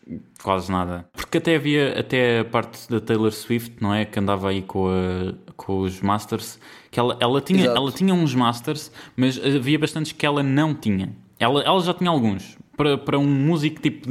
[0.43, 1.09] quase nada.
[1.15, 4.05] Porque até havia até a parte da Taylor Swift, não é?
[4.05, 7.79] Que andava aí com, a- com os masters, que ela, ela, tinha, Exato.
[7.79, 11.17] ela tinha uns masters, mas havia bastantes que ela não tinha.
[11.39, 12.59] Ela, ela já tinha alguns.
[12.77, 14.09] Para, para um músico tipo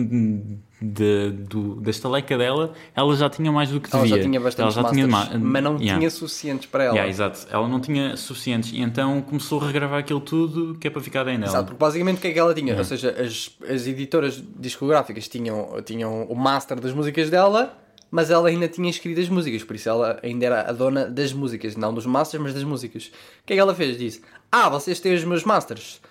[0.82, 4.18] de, do, da estaleca dela, ela já tinha mais do que Ela devia.
[4.18, 6.00] já tinha bastantes Ela já tinha masters, ma- mas não Yeah.
[6.00, 6.94] tinha suficientes para ela.
[6.96, 7.46] Yeah, exato.
[7.52, 11.24] Ela não tinha suficientes e então começou a regravar aquilo tudo que é para ficar
[11.24, 11.66] dentro Exato, dela.
[11.66, 12.76] porque basicamente o que é que ela tinha?
[12.76, 17.78] Ou seja, as, as editoras discográficas tinham, tinham o master das músicas dela,
[18.10, 21.32] mas ela ainda tinha escrito as músicas, por isso ela ainda era a dona das
[21.32, 23.06] músicas, não dos masters, mas das músicas.
[23.06, 23.98] O que é que ela fez?
[23.98, 26.02] Disse: Ah, vocês têm os meus masters.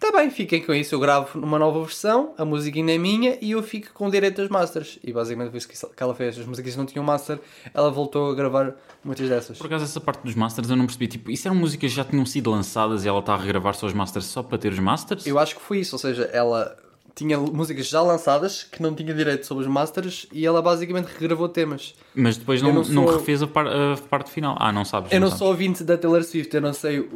[0.00, 3.36] Tá bem, fiquem com isso, eu gravo numa nova versão, a música ainda é minha
[3.38, 4.98] e eu fico com o direito aos masters.
[5.04, 6.38] E basicamente foi isso que que ela fez.
[6.38, 7.38] As músicas não tinham master,
[7.74, 9.58] ela voltou a gravar muitas dessas.
[9.58, 11.06] Por acaso, essa parte dos masters eu não percebi.
[11.06, 13.86] Tipo, isso eram músicas que já tinham sido lançadas e ela está a regravar só
[13.86, 15.26] os masters só para ter os masters?
[15.26, 16.74] Eu acho que foi isso, ou seja, ela
[17.14, 21.48] tinha músicas já lançadas que não tinha direito sobre os masters e ela basicamente regravou
[21.48, 21.94] temas.
[22.14, 24.56] Mas depois Eu não, não não, sou- refez a, par- a parte final.
[24.58, 25.12] Ah, não sabes.
[25.12, 25.38] Eu não sabes.
[25.38, 27.06] sou ouvinte da Taylor Swift, eu não sei uh,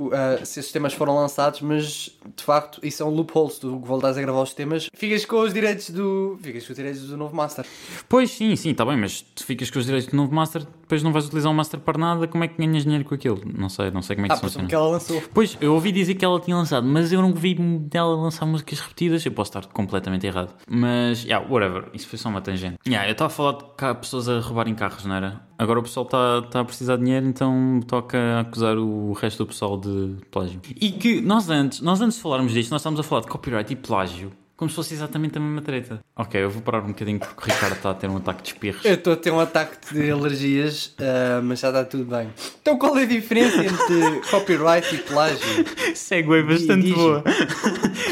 [0.44, 3.50] se esses temas foram lançados, mas de facto isso é um loophole.
[3.50, 6.38] Se tu voltares a gravar os temas, ficas com os direitos do.
[6.42, 7.64] Ficas com os direitos do novo master.
[8.08, 11.02] Pois sim, sim, está bem, mas tu ficas com os direitos do novo Master, depois
[11.02, 13.40] não vais utilizar o Master para nada, como é que ganhas dinheiro com aquilo?
[13.56, 14.68] Não sei, não sei como é que Ah, funciona.
[14.68, 15.22] que ela lançou.
[15.32, 18.80] Pois, eu ouvi dizer que ela tinha lançado, mas eu não vi dela lançar músicas
[18.80, 19.24] repetidas.
[19.24, 20.54] Eu posso estar completamente errado.
[20.68, 21.88] Mas, yeah, whatever.
[21.92, 22.76] Isso foi só uma tangente.
[22.86, 25.40] Yeah, eu estava a falar de cá, pessoas a roubarem carros, não era?
[25.58, 29.46] Agora o pessoal está tá a precisar de dinheiro, então toca acusar o resto do
[29.46, 30.60] pessoal de plágio.
[30.80, 33.72] E que nós antes, nós antes de falarmos disto, nós estávamos a falar de copyright
[33.72, 34.32] e plágio.
[34.56, 36.00] Como se fosse exatamente a mesma treta.
[36.14, 38.48] Ok, eu vou parar um bocadinho porque o Ricardo está a ter um ataque de
[38.50, 38.84] espirros.
[38.84, 42.28] Eu estou a ter um ataque de alergias, ah, mas já está tudo bem.
[42.62, 45.96] Então qual é a diferença entre copyright e plágio?
[45.96, 46.94] Segue bastante Diz.
[46.94, 47.24] boa.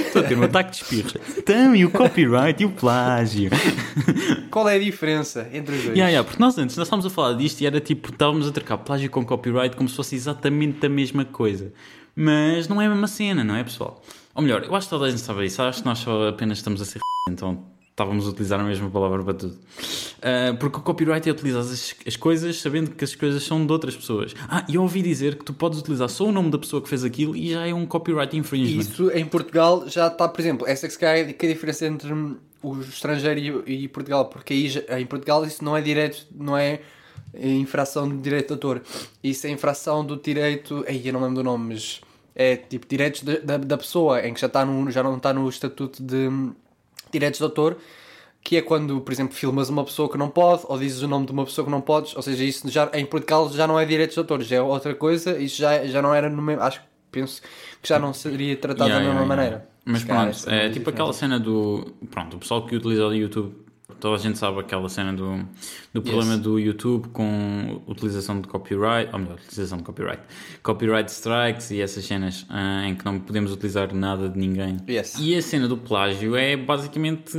[0.07, 1.14] Estou a ter um ataque de espirros.
[1.38, 3.50] Então, e o copyright e o plágio?
[4.50, 5.96] Qual é a diferença entre os dois?
[5.96, 8.50] Yeah, yeah, porque nós antes nós estávamos a falar disto e era tipo, estávamos a
[8.50, 11.72] trocar plágio com copyright como se fosse exatamente a mesma coisa.
[12.14, 14.02] Mas não é a mesma cena, não é, pessoal?
[14.35, 15.61] Ou melhor, eu acho que toda a gente sabe isso.
[15.62, 19.23] Acho que nós só apenas estamos a ser então estávamos a utilizar a mesma palavra
[19.23, 19.59] para tudo.
[20.23, 23.73] Ah, porque o copyright é utilizar as, as coisas sabendo que as coisas são de
[23.73, 24.35] outras pessoas.
[24.49, 26.88] Ah, e eu ouvi dizer que tu podes utilizar só o nome da pessoa que
[26.88, 28.81] fez aquilo e já é um copyright infringement.
[28.81, 32.12] Isso em Portugal já está, por exemplo, essa que é que a diferença entre
[32.62, 34.55] o estrangeiro e, e Portugal, porque
[34.88, 36.81] aí em Portugal isso não é direito, não é
[37.35, 38.83] infração de direito de autor,
[39.23, 42.01] isso é infração do direito, aí eu não lembro do nome, mas
[42.35, 45.33] é tipo direitos da, da, da pessoa, em que já, está no, já não está
[45.33, 46.55] no estatuto de hum,
[47.11, 47.77] direitos de autor,
[48.42, 51.27] que é quando, por exemplo, filmas uma pessoa que não pode, ou dizes o nome
[51.27, 53.85] de uma pessoa que não podes, ou seja, isso já, em Portugal já não é
[53.85, 56.81] direitos de autor, já é outra coisa, isso já, já não era no mesmo, acho
[56.81, 57.42] que penso
[57.81, 59.59] que já não seria tratado Yeah, da mesma yeah, yeah.
[59.59, 59.73] maneira.
[59.85, 60.90] Mas pronto, é a tipo diferença.
[60.90, 61.92] aquela cena do.
[62.11, 63.55] Pronto, o pessoal que utiliza o YouTube,
[64.03, 65.47] toda a gente sabe aquela cena do,
[65.95, 70.21] do problema do YouTube com utilização de copyright, ou melhor, utilização de copyright,
[70.61, 74.79] copyright strikes e essas cenas ah, em que não podemos utilizar nada de ninguém.
[74.88, 75.15] Yes.
[75.21, 77.38] E a cena do plágio é basicamente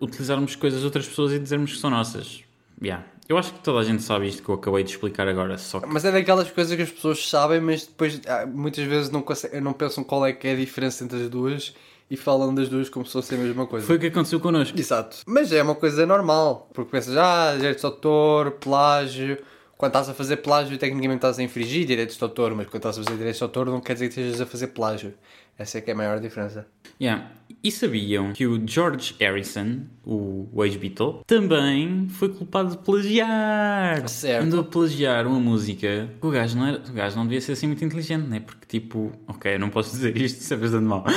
[0.00, 2.42] utilizarmos coisas de outras pessoas e dizermos que são nossas.
[2.82, 3.06] Yeah.
[3.28, 5.78] Eu acho que toda a gente sabe isto que eu acabei de explicar agora, só
[5.78, 9.22] que Mas é daquelas coisas que as pessoas sabem, mas depois ah, muitas vezes não,
[9.22, 11.72] conseguem, não pensam qual é que é a diferença entre as duas
[12.10, 13.86] e falam das duas como se fosse a mesma coisa.
[13.86, 14.78] foi o que aconteceu connosco.
[14.78, 15.18] Exato.
[15.26, 19.38] Mas é uma coisa normal, porque pensas, ah, direitos de autor, plágio.
[19.78, 22.98] Quando estás a fazer plágio, tecnicamente estás a infringir direitos de autor, mas quando estás
[22.98, 25.14] a fazer direitos de autor, não quer dizer que estejas a fazer plágio.
[25.60, 26.66] Essa é que é a maior diferença.
[26.98, 27.32] Yeah.
[27.62, 34.08] E sabiam que o George Harrison, o ex-Beatle, também foi culpado de plagiar.
[34.08, 34.44] Certo.
[34.44, 36.08] Andou a plagiar uma música.
[36.22, 38.40] O gajo não, era, o gajo não devia ser assim muito inteligente, né?
[38.40, 41.04] Porque, tipo, ok, não posso dizer isto, isso é bastante mal.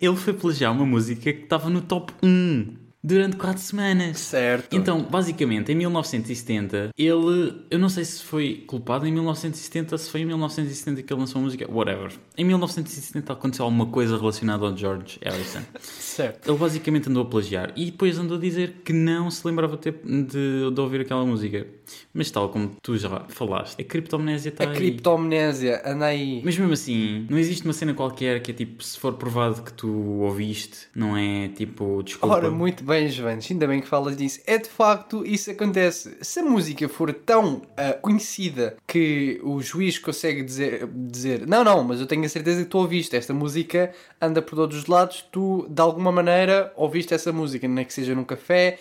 [0.00, 4.18] Ele foi plagiar uma música que estava no top 1 durante 4 semanas.
[4.18, 4.74] Certo.
[4.74, 7.64] Então, basicamente, em 1970, ele.
[7.70, 11.40] Eu não sei se foi culpado em 1970, se foi em 1970 que ele lançou
[11.40, 12.12] a música, whatever.
[12.36, 15.60] Em 1970 aconteceu alguma coisa relacionada ao George Harrison.
[16.14, 16.48] certo.
[16.50, 19.90] Ele basicamente andou a plagiar e depois andou a dizer que não se lembrava de,
[19.90, 21.66] de, de ouvir aquela música.
[22.14, 24.74] Mas, tal como tu já falaste, a criptomnésia está A aí.
[24.76, 26.40] criptomnésia, anda aí.
[26.44, 29.72] Mas mesmo assim, não existe uma cena qualquer que é tipo, se for provado que
[29.72, 29.88] tu
[30.20, 32.34] ouviste, não é tipo, desculpa.
[32.36, 34.40] Ora, muito bem, Joanes, ainda bem que falas disso.
[34.46, 36.16] É de facto, isso acontece.
[36.22, 41.84] Se a música for tão ah, conhecida que o juiz consegue dizer, dizer: Não, não,
[41.84, 43.14] mas eu tenho a certeza que tu ouviste.
[43.14, 47.84] Esta música anda por todos os lados, tu de alguma maneira ouviste essa música, nem
[47.84, 48.78] que seja num café.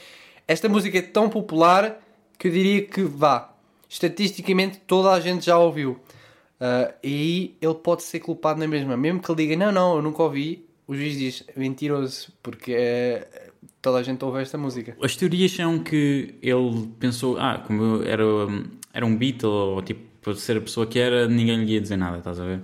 [0.48, 2.00] Esta música é tão popular
[2.38, 3.54] que eu diria que vá.
[3.88, 6.00] Estatisticamente toda a gente já ouviu.
[6.60, 8.98] Ah, e aí ele pode ser culpado na mesma.
[8.98, 13.52] Mesmo que ele diga, não, não, eu nunca ouvi, o juiz diz, mentiroso, porque eh,
[13.82, 14.98] toda a gente ouve esta música.
[15.02, 18.24] As teorias são que ele pensou, ah, como era,
[18.94, 21.98] era um Beatle, ou tipo, por ser a pessoa que era, ninguém lhe ia dizer
[21.98, 22.62] nada, estás a ver?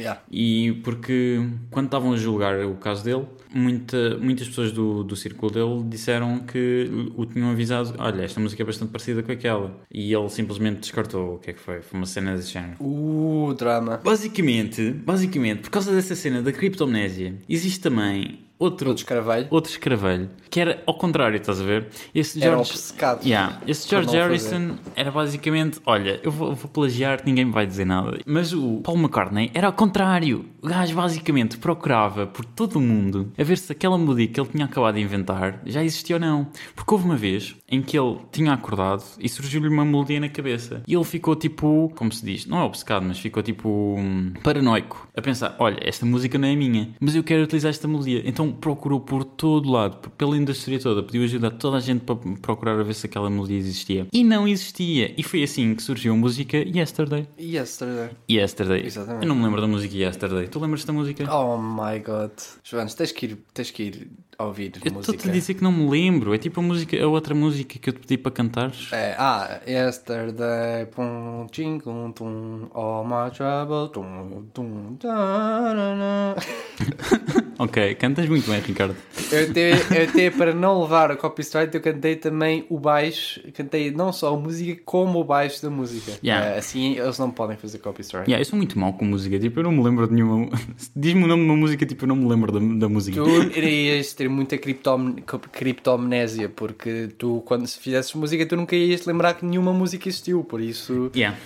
[0.00, 0.20] Yeah.
[0.30, 1.38] E porque
[1.70, 6.40] quando estavam a julgar o caso dele, muita, muitas pessoas do, do círculo dele disseram
[6.40, 9.76] que o tinham avisado: olha, esta música é bastante parecida com aquela.
[9.92, 11.34] E ele simplesmente descartou.
[11.34, 11.82] O que é que foi?
[11.82, 12.76] Foi uma cena desse género.
[12.80, 14.00] Uh, drama.
[14.02, 19.46] Basicamente, basicamente, por causa dessa cena da criptomnésia, existe também outro, Outro escravelho.
[19.50, 21.88] outro escravelho, que era ao contrário, estás a ver?
[22.14, 23.24] Esse Era George, obcecado.
[23.26, 24.16] Yeah, esse George.
[24.16, 28.18] Harrison era basicamente, olha, eu vou, vou plagiar, ninguém me vai dizer nada.
[28.24, 30.44] Mas o Paul McCartney era ao contrário.
[30.62, 34.48] O gajo basicamente procurava por todo o mundo a ver se aquela melodia que ele
[34.50, 36.46] tinha acabado de inventar já existia ou não.
[36.76, 40.82] Porque houve uma vez em que ele tinha acordado e surgiu-lhe uma melodia na cabeça.
[40.86, 45.08] E ele ficou tipo, como se diz, não é obcecado, mas ficou tipo hum, paranoico.
[45.16, 48.22] A pensar, olha, esta música não é minha, mas eu quero utilizar esta melodia.
[48.24, 52.16] Então procurou por todo lado, pela indústria toda, pediu ajuda a toda a gente para
[52.16, 54.06] procurar a ver se aquela melodia existia.
[54.12, 55.14] E não existia.
[55.16, 57.28] E foi assim que surgiu a música Yesterday.
[57.38, 58.10] Yesterday.
[58.28, 58.86] Yesterday.
[58.86, 59.22] Exatamente.
[59.22, 60.48] Eu não me lembro da música Yesterday.
[60.48, 61.32] Tu lembras da música?
[61.32, 62.32] Oh my god.
[62.64, 65.12] Joanes, tens que ir, tens que ir a ouvir eu música.
[65.12, 66.34] estou-te a dizer que não me lembro.
[66.34, 68.88] É tipo a música, a outra música que eu te pedi para cantares.
[68.90, 76.36] É, ah, yesterday, pum, ching, tum, tum, all my trouble, tum, tum, tarana.
[77.60, 78.96] Ok, cantas muito bem, Ricardo.
[79.30, 83.90] Eu até, eu até, para não levar a copyright, eu cantei também o baixo, cantei
[83.90, 86.12] não só a música, como o baixo da música.
[86.24, 86.54] Yeah.
[86.54, 88.30] Eh, assim eles não podem fazer copyright.
[88.30, 89.38] Yeah, eu sou muito mau com música.
[89.38, 90.48] Tipo, eu não me lembro de nenhuma.
[90.96, 93.22] Diz-me o nome de uma música, tipo, eu não me lembro da, da música.
[93.22, 95.16] Tu irias ter muita criptom,
[95.52, 100.08] criptomnésia, porque tu, quando se fizesses música, tu nunca ias te lembrar que nenhuma música
[100.08, 101.36] existiu, por isso Yeah.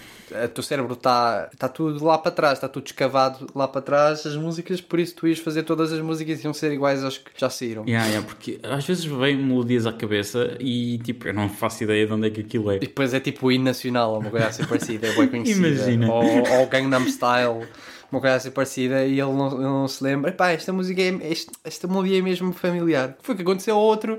[0.45, 4.27] o teu cérebro está tá tudo lá para trás, está tudo escavado lá para trás,
[4.27, 7.19] as músicas, por isso tu ias fazer todas as músicas e iam ser iguais às
[7.19, 7.85] que já saíram.
[7.87, 12.07] Yeah, yeah, porque às vezes vêm melodias à cabeça e tipo, eu não faço ideia
[12.07, 12.77] de onde é que aquilo é.
[12.77, 15.69] E depois é tipo o hino nacional, uma coisa assim parecida, é bem conhecida.
[15.69, 16.13] Imagina.
[16.13, 17.67] Ou, ou Gangnam Style,
[18.15, 20.31] uma coisa assim parecida, e ele não, ele não se lembra.
[20.31, 23.17] Epá, esta música é, este- esta melodia é mesmo familiar.
[23.23, 24.19] Foi o que aconteceu ao outro,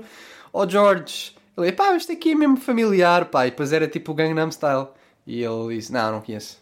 [0.52, 1.34] ao George.
[1.56, 3.46] Ele, pá, isto aqui é mesmo familiar, pá.
[3.46, 4.88] E depois era tipo o Gangnam Style.
[5.26, 6.58] E ele disse, não, não conheço.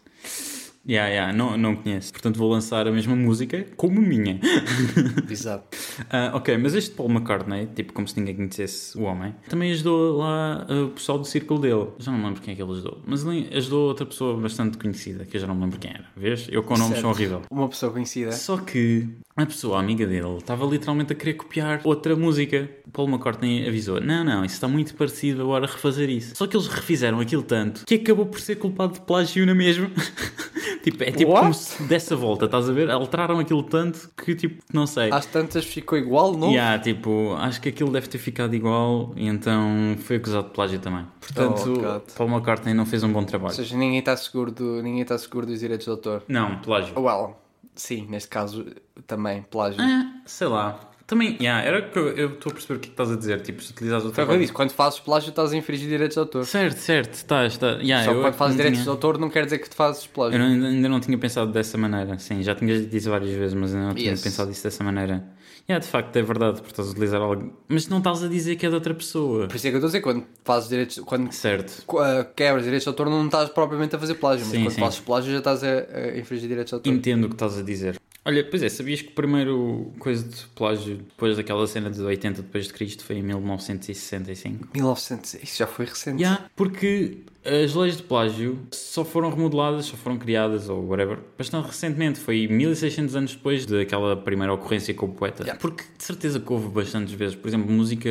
[0.87, 2.11] Yeah, yeah, não, não conheço.
[2.11, 4.39] Portanto, vou lançar a mesma música como minha.
[5.29, 5.75] Exato.
[6.09, 10.17] Ah, ok, mas este Paul McCartney, tipo, como se ninguém conhecesse o homem, também ajudou
[10.17, 11.87] lá ah, o pessoal do círculo dele.
[11.97, 14.77] Já não me lembro quem é que ele ajudou, mas ele ajudou outra pessoa bastante
[14.77, 16.05] conhecida, que eu já não me lembro quem era.
[16.15, 16.47] Vês?
[16.51, 17.41] Eu com nomes sou horrível.
[17.49, 18.31] Uma pessoa conhecida.
[18.31, 22.69] Só que a pessoa, a amiga dele, estava literalmente a querer copiar outra música.
[22.93, 26.35] Paul McCartney avisou: Não, não, isso está muito parecido, agora refazer isso.
[26.37, 29.91] Só que eles refizeram aquilo tanto que acabou por ser culpado de plágio na mesma.
[30.83, 31.41] tipo, é tipo What?
[31.41, 32.89] como se desse a volta, estás a ver?
[32.89, 35.11] Alteraram aquilo tanto que, tipo, não sei.
[35.11, 36.51] Às tantas ficou igual, não?
[36.51, 40.79] Yeah, tipo, acho que aquilo deve ter ficado igual e então foi acusado de plágio
[40.79, 41.05] também.
[41.19, 42.13] Portanto, Oh.
[42.17, 43.53] Paul McCartney não fez um bom Ou trabalho.
[43.53, 46.23] seja, ninguém está seguro, do, ninguém está seguro dos direitos de autor.
[46.27, 46.97] Não, plágio.
[46.97, 47.37] Well,
[47.75, 48.65] sim, neste caso
[49.07, 49.81] também, plágio.
[49.81, 50.79] Ah, sei lá.
[51.07, 53.39] Também, yeah, era que eu estou a perceber o que é que estás a dizer.
[53.41, 54.41] Tipo, se utilizares outra coisa.
[54.41, 56.45] disse, quando fazes plágio estás a infringir direitos de autor.
[56.47, 57.73] Certo, certo, estás, está.
[57.73, 59.75] Yeah, Só eu que quando fazes direitos tinha- de autor não quer dizer que te
[59.75, 60.35] fazes plágio.
[60.35, 62.17] Eu não- ainda, não tinha pensado dessa maneira.
[62.17, 64.21] Sim, já tinhas dito isso várias vezes, mas ainda não tinha Yes.
[64.23, 65.23] pensado isso dessa maneira.
[65.69, 67.53] Yeah, de facto, é verdade, porque estás a utilizar algo.
[67.67, 69.47] Mas não estás a dizer que é de outra pessoa.
[69.47, 71.83] Por isso é que eu estou a dizer, quando fazes direitos, quando Certo.
[71.87, 74.81] uh, quebras direitos de autor não estás propriamente a fazer plágio, mas Sim, quando sim.
[74.81, 76.91] fazes plágio já estás a, a infringir direitos de autor.
[76.93, 77.99] Entendo o que estás a dizer.
[78.27, 82.41] Olha, pois é, sabias que o primeiro coisa de plágio, depois daquela cena de 80
[82.41, 84.69] depois de Cristo, foi em 1965?
[84.73, 86.23] 1900, isso já foi recente.
[86.23, 91.67] Yeah, porque as leis de plágio só foram remodeladas, só foram criadas, ou whatever, bastante
[91.67, 92.19] recentemente.
[92.19, 95.43] Foi 1600 anos depois daquela primeira ocorrência com o poeta.
[95.43, 95.61] Yeah.
[95.61, 98.09] Porque de certeza que houve bastantes vezes, por exemplo, música,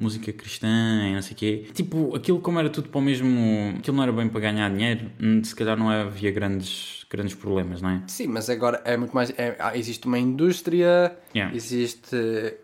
[0.00, 0.66] música cristã
[1.06, 1.66] e não sei o quê.
[1.74, 3.74] Tipo, aquilo como era tudo para o mesmo.
[3.78, 7.82] Aquilo não era bem para ganhar dinheiro, hum, se calhar não havia grandes, grandes problemas,
[7.82, 8.02] não é?
[8.06, 9.30] Sim, mas agora é muito mais.
[9.36, 11.54] é- existe uma indústria, Yeah.
[11.54, 12.16] existe.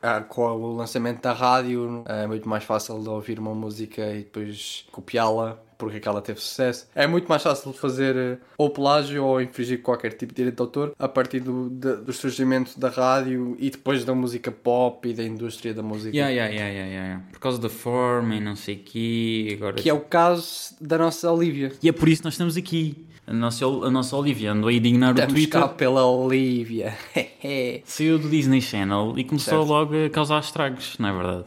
[0.02, 4.18] ah, com o lançamento da rádio, é muito mais fácil de ouvir uma música e
[4.18, 6.88] depois copiá-la porque aquela teve sucesso.
[6.94, 10.56] É muito mais fácil de fazer eh, ou plágio ou infringir qualquer tipo de direito
[10.56, 15.06] de autor a partir do, de- do surgimento da rádio e depois da música pop
[15.06, 16.16] e da indústria da música.
[16.16, 17.24] Yeah, yeah, yeah, yeah, yeah, yeah.
[17.30, 19.52] Por causa da forma e não sei o quê.
[19.58, 19.74] Agora...
[19.76, 21.70] Que é o caso da nossa Olivia.
[21.82, 23.04] E é por isso que nós estamos aqui.
[23.26, 25.60] A nossa, a nossa Olivia andou a dignar o Estamos Twitter.
[25.60, 26.94] cá pela Olivia.
[27.84, 29.68] Saiu do Disney Channel e começou Certo.
[29.68, 31.44] logo a causar estragos, não é verdade?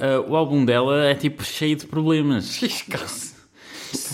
[0.00, 2.60] Ah, o álbum dela é tipo cheio de problemas.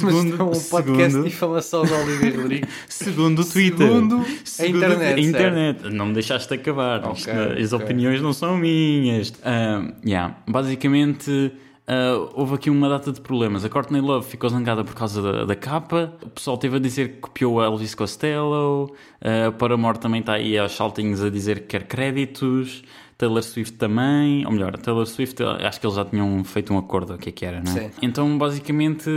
[0.03, 0.71] Mas é um podcast de
[1.11, 2.67] segundo, difamação da Olivia Rodrigo.
[2.89, 3.87] segundo o Twitter.
[3.87, 5.83] Segundo a Segundo internet, a internet.
[5.91, 6.99] Não me deixaste acabar.
[7.05, 9.33] Ok, Isto não- As opiniões não são minhas.
[9.43, 10.37] Ah, yeah.
[10.49, 11.53] Basicamente,
[11.93, 13.65] ah, houve aqui uma data de problemas.
[13.65, 16.13] A Courtney Love ficou zangada por causa da, da capa.
[16.23, 18.95] O pessoal teve a dizer que copiou a Elvis Costello.
[19.21, 22.85] Uh, Paramore também está aí aos saltinhos a dizer que quer créditos.
[23.19, 26.79] Taylor Swift também, ou melhor, a Taylor Swift, acho que eles já tinham feito um
[26.79, 27.81] acordo, o que é que era, não é?
[27.81, 27.91] Sim.
[28.01, 29.11] Então, basicamente,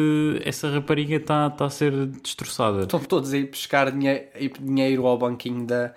[0.43, 2.81] essa rapariga está tá a ser destroçada.
[2.81, 5.93] Estão todos a ir pescar dinhe- ir dinheiro ao banquinho da,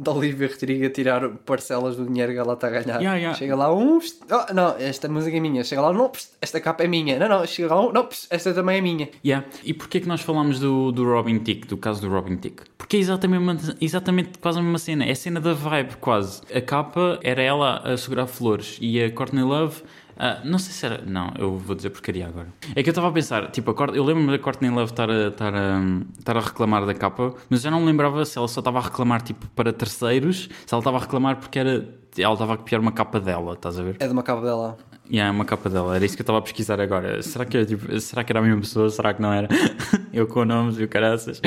[0.00, 3.00] da Olivia Rodrigo a tirar parcelas do dinheiro que ela está a ganhar.
[3.00, 3.34] Yeah, yeah.
[3.36, 3.98] Chega lá um.
[3.98, 5.62] Oh, não, esta música é minha.
[5.62, 7.18] Chega lá, não, pst, esta capa é minha.
[7.18, 9.08] Não, não, chega lá um, não, esta também é minha.
[9.24, 9.46] Yeah.
[9.62, 12.62] E porquê que nós falámos do, do Robin Tick, do caso do Robin Tick?
[12.78, 15.04] Porque é exatamente, exatamente quase a mesma cena.
[15.04, 16.40] É a cena da vibe, quase.
[16.52, 19.82] A capa era ela a segurar flores e a Courtney Love.
[20.22, 21.02] Ah, não sei se era.
[21.04, 22.48] Não, eu vou dizer porcaria agora.
[22.76, 25.10] É que eu estava a pensar, tipo, a Court- eu lembro-me da Courtney Love estar
[25.10, 25.80] a, estar, a,
[26.18, 28.82] estar a reclamar da capa, mas já não me lembrava se ela só estava a
[28.82, 31.88] reclamar tipo para terceiros, se ela estava a reclamar porque era.
[32.18, 33.96] Ela estava a copiar uma capa dela, estás a ver?
[33.98, 34.76] É de uma capa dela.
[35.10, 37.20] Yeah, uma capa dela, era isso que eu estava a pesquisar agora.
[37.22, 38.88] Será que, tipo, será que era a mesma pessoa?
[38.90, 39.48] Será que não era?
[40.12, 41.40] eu com nomes e o caraças.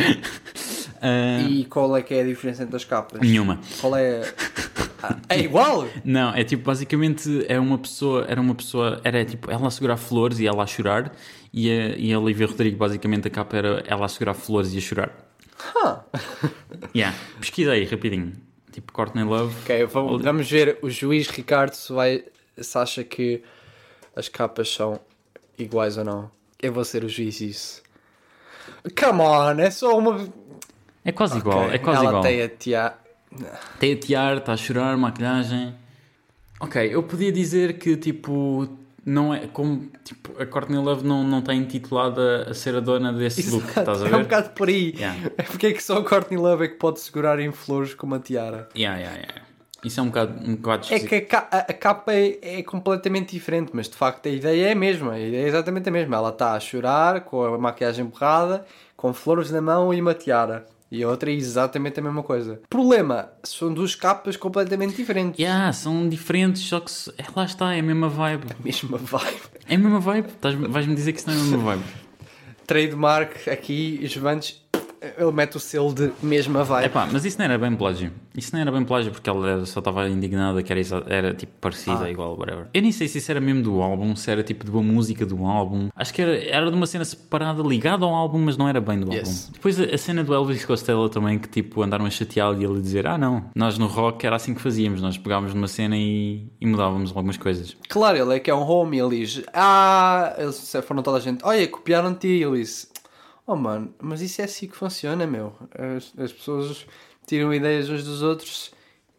[1.03, 3.19] Ah, E qual é que é a diferença entre as capas?
[3.19, 3.59] Nenhuma.
[3.81, 4.21] Qual é.
[5.05, 5.85] Ah, é igual?
[6.05, 9.97] Não, é tipo, basicamente é uma pessoa, era uma pessoa, era tipo ela a segurar
[9.97, 11.13] flores e ela a chorar,
[11.51, 14.77] e a, e a Olivia Rodrigo, basicamente a capa era ela a segurar flores e
[14.77, 15.11] a chorar.
[15.75, 15.97] Huh.
[16.95, 18.31] Yeah, pesquisa aí rapidinho.
[18.71, 19.53] Tipo, Courtney Love.
[19.63, 22.23] Ok, vamos, vamos ver o juiz Ricardo se, vai,
[22.57, 23.43] se acha que
[24.15, 24.99] as capas são
[25.59, 26.31] iguais ou não.
[26.61, 27.83] Eu vou ser o juiz disso.
[28.97, 30.27] Come on, é só uma.
[31.05, 32.23] É quase igual, Ok, é quase Ela igual.
[32.23, 32.93] tem a tia.
[33.79, 35.73] Tem a tiar, está a chorar, maquilhagem.
[36.59, 38.67] Ok, eu podia dizer que tipo.
[39.05, 43.11] Não é como tipo, a Courtney Love não, não está intitulada a ser a dona
[43.11, 44.23] desse look, estás a É um ver?
[44.23, 44.93] bocado por aí.
[44.95, 45.29] Yeah.
[45.37, 48.07] É porque é que só a Courtney Love é que pode segurar em flores com
[48.07, 48.69] uma tiara.
[48.73, 49.41] Yeah, yeah, yeah.
[49.83, 53.33] Isso é um bocado, um bocado É que a, ca- a capa é, é completamente
[53.33, 55.11] diferente, mas de facto a ideia é a mesma.
[55.11, 56.15] A ideia é exatamente a mesma.
[56.15, 60.65] Ela está a chorar com a maquiagem borrada, com flores na mão e uma tiara.
[60.93, 62.61] E a outra é exatamente a mesma coisa.
[62.69, 65.39] Problema, são duas capas completamente diferentes.
[65.39, 68.45] Yeah, são diferentes, só que é, lá está, é a mesma vibe.
[68.63, 69.41] Mesma vibe.
[69.67, 70.27] É a mesma vibe?
[70.69, 71.83] Vais-me dizer que isso não é a mesma vibe?
[72.67, 74.62] Trademark aqui, Giovantes,
[75.17, 76.85] ele mete o selo de mesma vibe.
[76.85, 78.11] Epá, mas isso não era bem plágio.
[78.35, 82.09] Isso não era bem plágio porque ela só estava indignada que era, era tipo parecida,
[82.09, 82.67] igual, whatever.
[82.73, 85.25] Eu nem sei se isso era mesmo do álbum, se era tipo de uma música
[85.25, 85.89] do álbum.
[85.95, 88.99] Acho que era, era de uma cena separada, ligada ao álbum, mas não era bem
[88.99, 89.27] do Yes.
[89.45, 89.51] álbum.
[89.53, 92.81] Depois a, a cena do Elvis Costello também, que tipo andaram a chateá-lo e ele
[92.81, 96.47] dizer: Ah, não, nós no rock era assim que fazíamos, nós pegávamos numa cena e,
[96.59, 97.75] e mudávamos algumas coisas.
[97.89, 101.41] Claro, ele é que é um homie, ele diz, ah, eles foram toda a gente,
[101.43, 102.87] olha, copiaram-te e ele disse,
[103.45, 105.53] oh mano, mas isso é assim que funciona, meu.
[105.71, 106.85] As, as pessoas
[107.25, 108.71] tiram ideias uns dos outros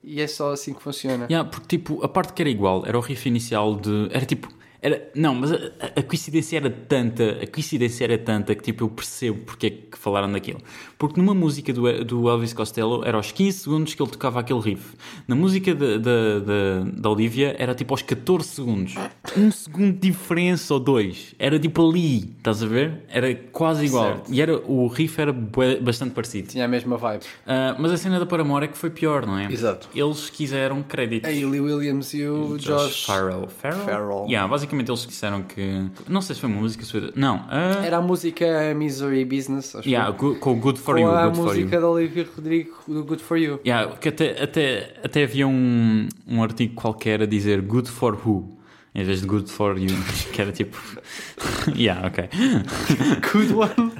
[0.02, 1.26] e é só assim que funciona.
[1.30, 4.08] Yeah, porque tipo, a parte que era igual era o riff inicial de.
[4.10, 4.48] Era tipo.
[4.84, 5.56] Era, não, mas a,
[5.96, 9.96] a- coincidência era tanta, a coincidência era tanta que tipo eu percebo porque é que
[9.96, 10.60] falaram daquilo.
[10.98, 14.60] Porque numa música do, do Elvis Costello era aos 15 segundos que ele tocava aquele
[14.60, 14.94] riff.
[15.26, 18.94] Na música da, da, da, Olivia era tipo aos 14 segundos.
[19.34, 21.34] Um segundo de diferença ou dois.
[21.38, 23.04] Era tipo ali, estás a ver?
[23.08, 24.16] Era quase igual.
[24.16, 24.32] Certo.
[24.34, 26.48] E era, o riff era bastante parecido.
[26.48, 27.24] Tinha a mesma vibe.
[27.46, 29.50] Ah, mas a cena da Paramore é que foi pior, não é?
[29.50, 29.88] Exato.
[29.94, 31.30] Eles quiseram créditos.
[31.30, 33.06] A Hayley Williams e o Josh.
[33.06, 33.48] Farrell.
[33.48, 33.84] Farrell?
[33.86, 34.26] Farrell.
[34.28, 35.90] Yeah, basicamente eles disseram que.
[36.08, 36.84] Não sei se foi música.
[36.84, 37.12] Se foi...
[37.14, 37.44] Não.
[37.48, 40.98] ah, Era a música Misery Business, acho yeah, que com o Good for.
[40.98, 41.08] You.
[41.08, 43.60] Com a música da Olivia Rodrigo do Good For You.
[43.64, 48.54] Yeah, que até, até, até havia um, um artigo qualquer a dizer Good for Who.
[48.96, 49.90] Em vez de Good for You.
[50.32, 50.78] que era tipo.
[51.74, 52.28] yeah, ok.
[53.32, 53.90] Good one.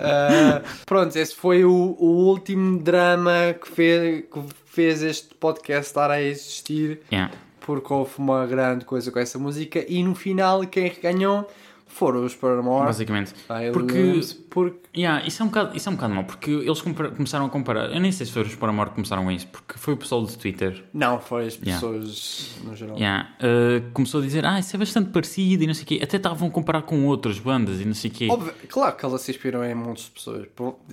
[0.00, 6.10] Uh, pronto, esse foi o, o último drama que fez, que fez este podcast estar
[6.10, 7.02] a existir.
[7.12, 7.32] Yeah.
[7.64, 9.84] Porque houve uma grande coisa com essa música.
[9.88, 11.48] E no final, quem ganhou
[11.94, 12.86] foram os Paramore.
[12.86, 13.32] Basicamente.
[13.48, 13.94] a Hayley Porque.
[13.94, 17.46] Williams, porque Yeah, isso, é um bocado, isso é um bocado mau, porque eles começaram
[17.46, 17.90] a comparar.
[17.92, 20.22] Eu nem sei se foi os Paramore que começaram com isso, porque foi o pessoal
[20.22, 21.74] do Twitter Não, foi as Yeah.
[21.74, 22.96] pessoas no geral.
[22.96, 23.28] Yeah.
[23.40, 26.00] Uh, começou a dizer, ah, isso é bastante parecido e não sei o quê.
[26.02, 28.28] Até estavam a comparar com outras bandas e não sei o quê.
[28.30, 30.46] Óbvio, claro que elas se inspiram em montes de pessoas.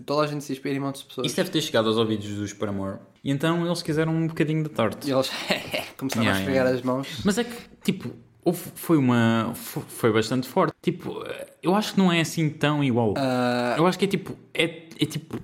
[0.06, 1.28] Toda a gente se inspira em montes de pessoas.
[1.28, 2.98] Isso deve ter chegado aos ouvidos dos Paramore.
[3.24, 5.08] E então eles quiseram um bocadinho de torte.
[5.08, 5.30] E eles
[5.98, 6.72] começaram Yeah, a esfregar yeah.
[6.72, 7.08] as mãos.
[7.24, 8.10] Mas é que, tipo,
[8.44, 9.52] houve- foi uma.
[9.56, 10.74] fo- Foi bastante forte.
[10.82, 11.24] Tipo,
[11.62, 13.14] eu acho que não é assim tão igual.
[13.18, 14.36] Ah, Eu acho que é tipo.
[14.54, 14.64] É,
[15.00, 15.38] é tipo.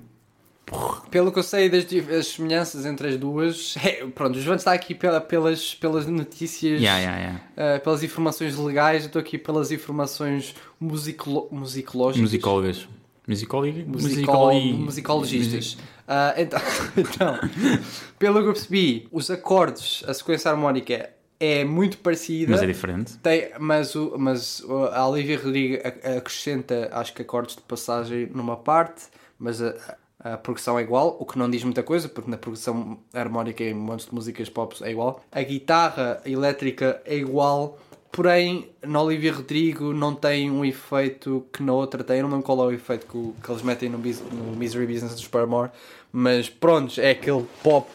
[1.09, 4.57] Pelo que eu sei das dif- as semelhanças entre as duas, é, pronto, o João
[4.57, 7.17] está aqui pela- pelas, pelas notícias, Yeah, yeah,
[7.55, 7.75] yeah.
[7.75, 12.21] ah, pelas informações legais, eu estou aqui pelas informações musicolo musicológicas.
[12.21, 12.87] Musicólogas.
[13.25, 13.85] Musicólogas?
[13.87, 15.77] Musicol, musicologistas.
[16.07, 16.59] Ah, então,
[16.97, 17.39] então,
[18.19, 21.09] pelo que eu percebi, os acordes, a sequência harmónica
[21.39, 22.51] é muito parecida.
[22.51, 23.17] Mas é diferente.
[23.17, 25.77] Tem, mas, o, mas o- a Olivia Rodrigo
[26.17, 29.03] acrescenta, acho que acordes de passagem numa parte,
[29.39, 29.73] mas a,
[30.19, 33.73] a progressão é igual, o que não diz muita coisa, porque na progressão harmónica em
[33.73, 35.23] montes de músicas pop é igual.
[35.31, 37.77] A guitarra elétrica é igual,
[38.11, 42.17] porém na Olivia Rodrigo não tem um efeito que na outra tem.
[42.17, 45.13] Eu não lembro qual é o efeito que, que eles metem no, no Misery Business
[45.13, 45.69] dos Paramore,
[46.19, 47.87] mas pronto, é aquele pop,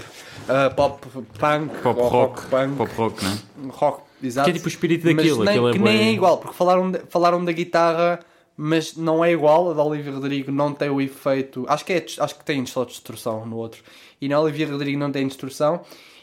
[0.48, 1.04] ah, pop
[1.38, 2.46] punk, Pop ou rock.
[2.46, 3.38] punk, Pop rock, né?
[3.70, 4.44] rock, exato.
[4.44, 6.38] Que é tipo o espírito daquilo, Mas nem, aquilo é que bué- nem é igual,
[6.38, 8.20] porque falaram, de- falaram da guitarra,
[8.56, 9.72] mas não é igual.
[9.72, 11.64] A da Olivia Rodrigo não tem o efeito.
[11.68, 13.82] Acho que, é, acho que tem só distorção no outro.
[14.20, 15.80] E na Olivia Rodrigo não tem distorção.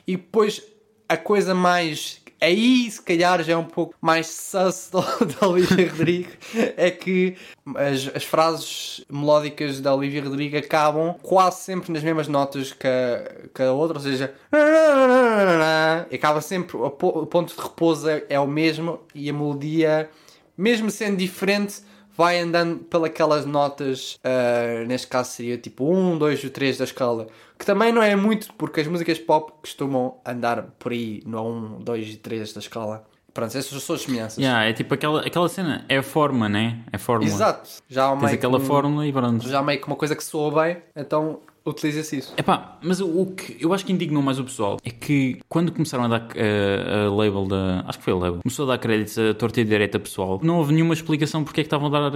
[0.08, 0.62] E depois
[1.10, 2.19] a coisa mais.
[2.42, 4.90] Aí se calhar já é um pouco mais sus
[5.40, 6.30] da Olivia Rodrigo.
[6.78, 7.36] É que
[7.76, 13.50] as, as frases melódicas da Olivia Rodrigo acabam quase sempre nas mesmas notas que a,
[13.54, 14.34] que a outra, ou seja,
[16.12, 20.10] acaba sempre, o ponto de repouso é, é o mesmo e a melodia,
[20.58, 21.82] mesmo sendo diferente,
[22.20, 27.28] vai andando pelas notas, ah, neste caso seria tipo 1, 2 ou 3 da escala,
[27.58, 31.42] que também não é muito, porque as músicas pop costumam andar por aí no
[31.78, 33.06] 1, 2 e 3 da escala.
[33.34, 34.38] Pronto, essas são as semelhanças.
[34.38, 36.80] Yeah, é tipo aquela, aquela cena, é a forma, né?
[36.92, 37.32] É a fórmula.
[37.32, 37.70] Exato.
[37.88, 39.48] Já há Tens aquela que um- fórmula e pronto.
[39.48, 42.34] Já há meio que uma coisa que soa bem, então utiliza-se isso.
[42.38, 46.06] Epá, mas o que eu acho que indignou mais o pessoal é que quando começaram
[46.06, 47.84] a dar eh, a label da.
[47.88, 48.40] Acho que foi a label.
[48.42, 50.40] Começou a dar créditos a torta e direita a pessoal.
[50.44, 52.12] Não houve nenhuma explicação porque é que estavam a dar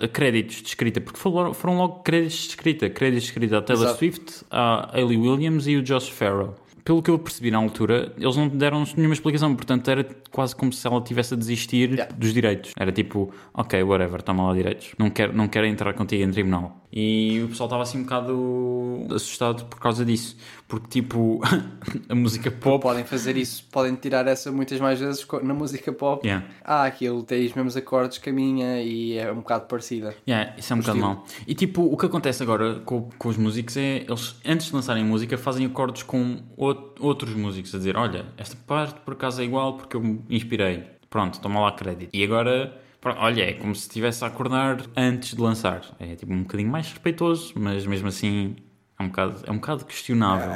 [0.00, 1.00] a créditos de escrita.
[1.00, 2.90] Porque foram, foram logo créditos de escrita.
[2.90, 3.98] Créditos de escrita à Taylor Exato.
[3.98, 6.54] Swift, à Hayley Williams e o Josh Farrell.
[6.84, 10.72] Pelo que eu percebi na altura, eles não deram nenhuma explicação, portanto era quase como
[10.72, 12.14] se ela tivesse a desistir Yeah.
[12.16, 12.72] dos direitos.
[12.78, 14.92] Era tipo, ok, whatever, toma lá direitos.
[14.98, 16.82] Não quero, não quero entrar contigo em tribunal.
[16.90, 20.36] E o pessoal estava assim um bocado assustado por causa disso.
[20.66, 21.40] Porque, tipo,
[22.08, 22.82] a música pop.
[22.82, 26.26] Podem fazer isso, podem tirar essa muitas mais vezes na música pop.
[26.26, 26.46] Yeah.
[26.64, 30.14] Ah, aquilo tem os mesmos acordes que a minha e é um bocado parecida.
[30.26, 31.24] Yeah, isso é um bocado mau.
[31.46, 35.04] E tipo, o que acontece agora com, com os músicos é eles, antes de lançarem
[35.04, 39.44] música, fazem acordos com out- outros músicos a dizer: Olha, esta parte por acaso é
[39.44, 40.84] igual porque eu me inspirei.
[41.10, 42.10] Pronto, toma lá crédito.
[42.14, 45.82] E agora, olha, é como se estivesse a acordar antes de lançar.
[45.98, 48.56] É tipo um bocadinho mais respeitoso, mas mesmo assim
[48.98, 50.50] é um bocado, é um bocado questionável.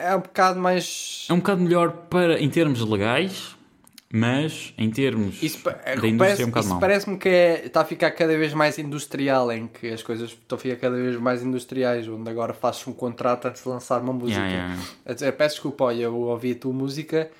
[0.00, 1.26] É um bocado mais.
[1.28, 3.56] É um bocado melhor para, em termos legais,
[4.12, 6.80] mas em termos Isso, é, da indústria parece, é um bocado isso mau.
[6.80, 10.56] parece-me que é, está a ficar cada vez mais industrial, em que as coisas estão
[10.56, 14.12] a ficar cada vez mais industriais, onde agora fazes um contrato antes de lançar uma
[14.12, 14.40] música.
[14.40, 14.82] Yeah, yeah.
[15.04, 17.30] A dizer, peço desculpa, olha, eu ouvi a tua música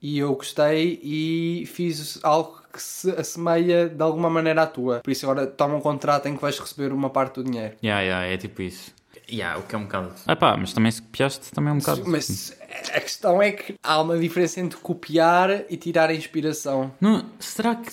[0.00, 5.00] e eu gostei e fiz algo que se assemelha de alguma maneira à tua.
[5.00, 7.74] Por isso agora toma um contrato em que vais receber uma parte do dinheiro.
[7.82, 8.92] Yeah, yeah, é tipo isso.
[9.30, 10.12] Yeah, o que é um bocado.
[10.26, 12.02] Ah pá, mas também se copiaste também é um bocado.
[12.06, 12.54] Mas
[12.92, 16.92] a questão é que há uma diferença entre copiar e tirar a inspiração.
[17.00, 17.92] Não, será que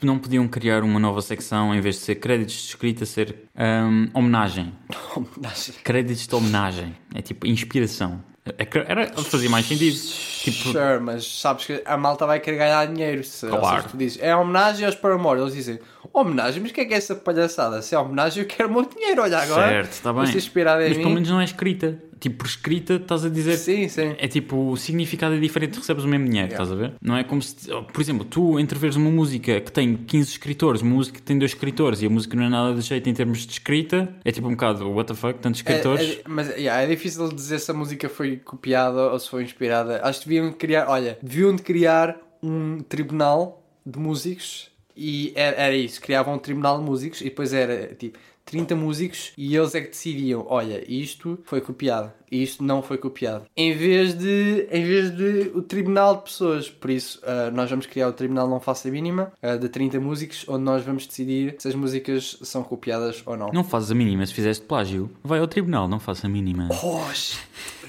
[0.00, 4.08] não podiam criar uma nova secção em vez de ser créditos de escrita, ser hum,
[4.14, 4.72] homenagem?
[5.16, 5.74] Homenagem.
[5.82, 6.96] Créditos de homenagem.
[7.14, 8.22] É tipo inspiração.
[8.58, 9.96] É Era, fazia mais sentido.
[10.40, 13.22] Tipo, Sure, mas sabes que a malta vai querer ganhar dinheiro.
[13.22, 13.76] Se, Claro.
[13.76, 15.40] seja, tu dizes, é homenagem aos Paramore.
[15.40, 15.78] Eles dizem,
[16.12, 17.80] homenagem, mas o que é que é essa palhaçada?
[17.82, 19.22] Se é homenagem, eu quero o meu dinheiro.
[19.22, 19.68] Olha agora.
[19.68, 20.22] certo, está bem.
[20.24, 21.02] Inspirado em Mas mim.
[21.02, 21.98] pelo menos não é escrita.
[22.18, 23.56] Tipo, por escrita estás a dizer.
[23.56, 24.14] Sim, sim.
[24.18, 26.92] É tipo, o significado é diferente, recebes o mesmo dinheiro, estás a ver?
[27.00, 27.54] Não é como se,
[27.92, 31.52] por exemplo, tu entreveres uma música que tem 15 escritores, uma música que tem dois
[31.52, 34.46] escritores e a música não é nada de jeito em termos de escrita, é tipo
[34.48, 36.02] um bocado, what the fuck, tantos escritores.
[36.02, 39.42] É, é- mas yeah, é difícil dizer se a música foi copiada ou se foi
[39.42, 40.00] inspirada.
[40.04, 44.69] Acho que deviam criar, olha, deviam de criar um tribunal de músicos
[45.00, 49.32] e era, era isso, criavam um tribunal de músicos e depois era tipo 30 músicos
[49.38, 53.46] e eles é que decidiam, olha, isto foi copiado, isto não foi copiado.
[53.56, 57.86] Em vez de, em vez de o tribunal de pessoas, por isso ah, nós vamos
[57.86, 61.54] criar o tribunal não faça a mínima ah, de 30 músicos onde nós vamos decidir
[61.58, 63.48] se as músicas são copiadas ou não.
[63.54, 66.68] Não fazes a mínima, se fizeste plágio, vai ao tribunal, não faça a mínima.
[66.68, 67.38] Poxa,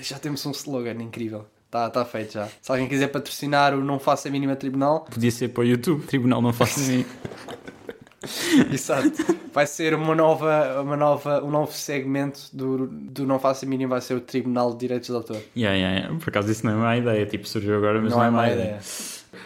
[0.01, 1.45] já temos um slogan incrível.
[1.72, 2.49] Está tá feito já.
[2.61, 6.05] Se alguém quiser patrocinar o Não Faça a Mínima Tribunal, Podia ser para o YouTube,
[6.05, 7.05] tribunal não faça assim.
[8.74, 9.09] exato.
[9.53, 13.91] vai ser uma nova, uma nova, um novo segmento do, do Não Faça a Mínima,
[13.91, 15.38] vai ser o Tribunal de Direitos de Autor.
[15.55, 16.19] yeah, yeah, yeah.
[16.19, 18.38] Por acaso isso não é má ideia, tipo, surgiu agora, mas Não, não, é má
[18.38, 18.63] má ideia.
[18.65, 18.80] ideia.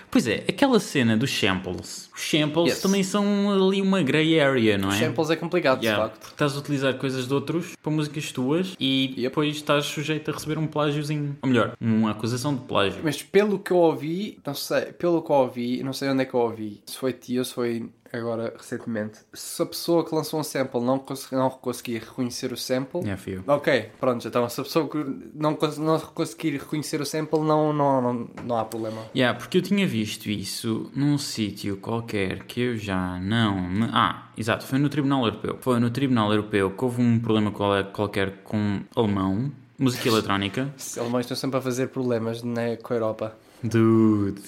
[0.10, 2.10] Pois é, aquela cena dos samples.
[2.16, 2.82] Os samples Yes.
[2.82, 4.98] também são ali uma grey area, não é?
[5.00, 6.20] Samples é complicado, Yeah, de facto.
[6.22, 9.22] porque estás a utilizar coisas de outros para músicas tuas e Yep.
[9.22, 11.38] depois estás sujeito a receber um plágiozinho.
[11.42, 13.00] Ou melhor, uma acusação de plágio.
[13.04, 16.26] Mas pelo que eu ouvi, não sei, pelo que eu ouvi, não sei onde é
[16.26, 20.14] que eu ouvi, se foi ti ou se foi agora recentemente, se a pessoa que
[20.14, 23.44] lançou um sample não, cons não conseguir reconhecer o sample, Yeah, fio.
[23.48, 24.98] Ok, pronto, então se a pessoa que
[25.34, 29.02] não, cons- não conseguir reconhecer o sample, não, não, não, não há problema.
[29.16, 33.60] Yeah, porque eu tinha visto isso num sítio qualquer que eu já não.
[33.70, 35.58] me- Ah, exato, foi no Tribunal Europeu.
[35.62, 40.74] Foi no Tribunal Europeu que houve um problema qual- qualquer com alemão, música eletrónica.
[40.78, 43.38] Os alemães estão sempre a fazer problemas né, com a Europa.
[43.64, 44.42] Dude.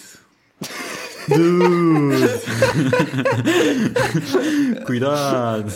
[4.86, 5.69] Cuidado!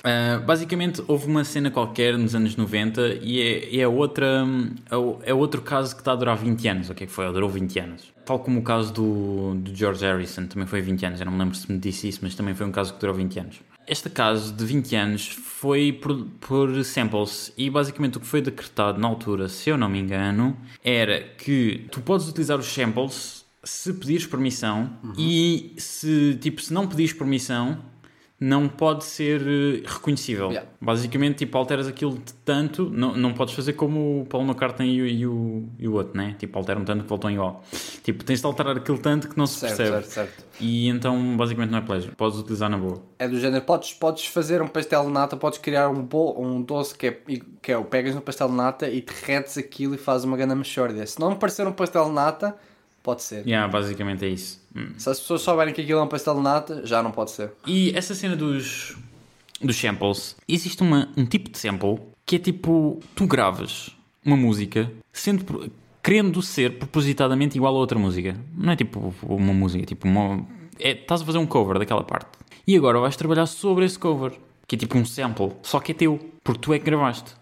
[0.00, 4.44] Uh, basicamente, houve uma cena qualquer nos anos 90 e é, é, outra,
[5.24, 6.90] é outro caso que está a durar 20 anos.
[6.90, 7.32] O que é que foi?
[7.32, 8.12] Durou 20 anos.
[8.26, 11.20] Tal como o caso do, do George Harrison, também foi 20 anos.
[11.20, 13.14] Eu não me lembro se me disse isso, mas também foi um caso que durou
[13.14, 13.60] 20 anos.
[13.86, 18.98] Este caso de 20 anos foi por, por samples e basicamente o que foi decretado
[18.98, 23.92] na altura, se eu não me engano, era que tu podes utilizar os samples se
[23.92, 25.14] pedires permissão uhum.
[25.18, 27.78] e se, tipo, se não pedires permissão
[28.38, 30.48] não pode ser eh, reconhecível.
[30.48, 30.68] Yeah.
[30.80, 35.02] Basicamente, tipo, alteras aquilo de tanto, não, não podes fazer como o Paulo McCartney e
[35.02, 36.34] o, e o, e o outro, né?
[36.38, 37.64] Tipo, alteram tanto que voltam igual.
[38.02, 40.04] Tipo, tens de alterar aquilo tanto que não se certo, percebe.
[40.04, 40.44] Certo, certo.
[40.60, 42.14] E então, basicamente, não é pleasure.
[42.14, 43.02] Podes utilizar na boa.
[43.18, 46.60] É do género, podes, podes fazer um pastel de nata, podes criar um, bolo, um
[46.60, 47.20] doce que é,
[47.62, 50.54] que é o pegas no pastel de nata e derretes aquilo e fazes uma grande
[50.56, 51.06] mexórdia.
[51.06, 52.56] Se não me parecer um pastel de nata
[53.04, 53.46] Pode ser.
[53.46, 54.58] Yeah, basicamente é isso.
[54.74, 54.94] Hum.
[54.96, 57.52] Se as pessoas souberem que aquilo é um pastel de nata, já não pode ser.
[57.66, 58.96] E essa cena dos,
[59.60, 63.90] dos samples, existe uma, um tipo de sample que é tipo, tu gravas
[64.24, 65.70] uma música sendo,
[66.02, 68.34] querendo ser propositadamente igual a outra música.
[68.56, 70.42] Não é tipo uma música, tipo uma...
[70.80, 72.30] É, estás a fazer um cover daquela parte.
[72.66, 74.32] E agora vais trabalhar sobre esse cover,
[74.66, 77.32] que é tipo um sample, só que é teu, porque tu é que gravaste.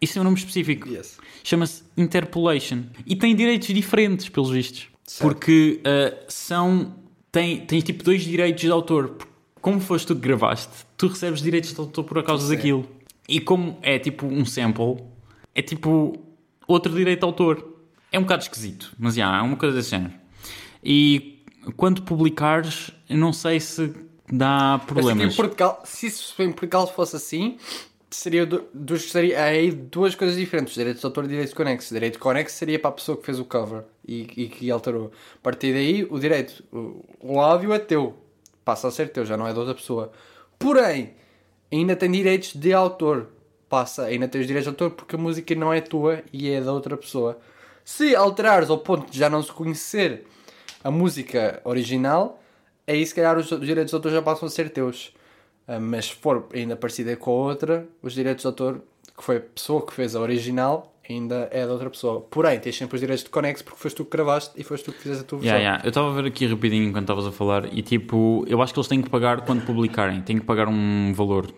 [0.00, 0.88] Isso é um nome específico.
[0.88, 1.16] Yes.
[1.44, 2.82] Chama-se Interpolation.
[3.06, 4.88] E tem direitos diferentes, pelos vistos.
[5.06, 5.22] Certo.
[5.22, 6.94] Porque uh, são.
[7.30, 9.16] Tem, tens tipo dois direitos de autor.
[9.60, 12.56] Como foste tu que gravaste, tu recebes direitos de autor por causa Sim.
[12.56, 12.88] daquilo.
[13.28, 15.02] E como é tipo um sample,
[15.54, 16.18] é tipo
[16.66, 17.68] outro direito de autor.
[18.10, 20.12] É um bocado esquisito, mas já, é uma coisa desse género.
[20.82, 21.42] E
[21.76, 23.94] quando publicares, não sei se
[24.30, 25.32] dá problemas.
[25.32, 27.56] Em Portugal, se isso em Portugal fosse assim,
[28.16, 31.90] seria, dos, seria aí duas coisas diferentes: direitos de autor e direitos conexos.
[31.90, 35.10] Direito conexo seria para a pessoa que fez o cover e, e que alterou.
[35.36, 38.14] A partir daí, o direito, o, o áudio é teu,
[38.64, 40.12] passa a ser teu, já não é de outra pessoa.
[40.58, 41.14] Porém,
[41.72, 43.28] ainda tem direitos de autor,
[43.68, 46.72] passa, ainda tens direitos de autor porque a música não é tua e é da
[46.72, 47.38] outra pessoa.
[47.84, 50.24] Se alterares ao ponto de já não se conhecer
[50.84, 52.40] a música original,
[52.86, 55.12] aí se calhar os direitos de autor já passam a ser teus.
[55.66, 58.82] Ah, mas se for ainda parecida com a outra, os direitos de autor,
[59.16, 62.20] que foi a pessoa que fez a original, ainda é da outra pessoa.
[62.20, 64.92] Porém, tens sempre os direitos de conexo porque foste tu que gravaste e foste tu
[64.92, 65.56] que fizeste a tua versão.
[65.56, 65.86] Yeah, yeah.
[65.86, 68.78] Eu estava a ver aqui rapidinho enquanto estavas a falar e tipo, eu acho que
[68.78, 71.52] eles têm que pagar quando publicarem, têm que pagar um valor.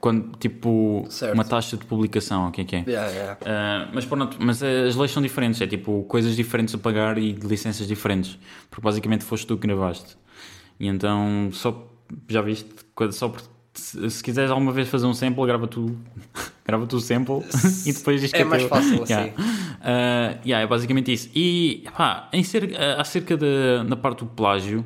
[0.00, 1.32] Quando, tipo, certo.
[1.32, 2.84] uma taxa de publicação, o que é que é?
[2.86, 3.38] Yeah, yeah.
[3.40, 7.32] Uh, mas pronto, mas as leis são diferentes, é tipo coisas diferentes a pagar e
[7.32, 8.38] licenças diferentes,
[8.68, 10.16] porque basicamente foste tu que gravaste.
[10.78, 11.93] E então, só
[12.28, 12.68] já viste,
[13.12, 13.42] só por,
[13.74, 15.96] se, se quiseres alguma vez fazer um sample, grava tu,
[16.64, 17.42] grava tu o sample
[17.84, 18.68] e depois diz que é, é mais teu.
[18.68, 19.12] fácil assim.
[19.12, 19.32] Yeah.
[19.32, 21.28] Uh, yeah, é basicamente isso.
[21.34, 24.84] E pá, em ser, uh, acerca da, da parte do plágio,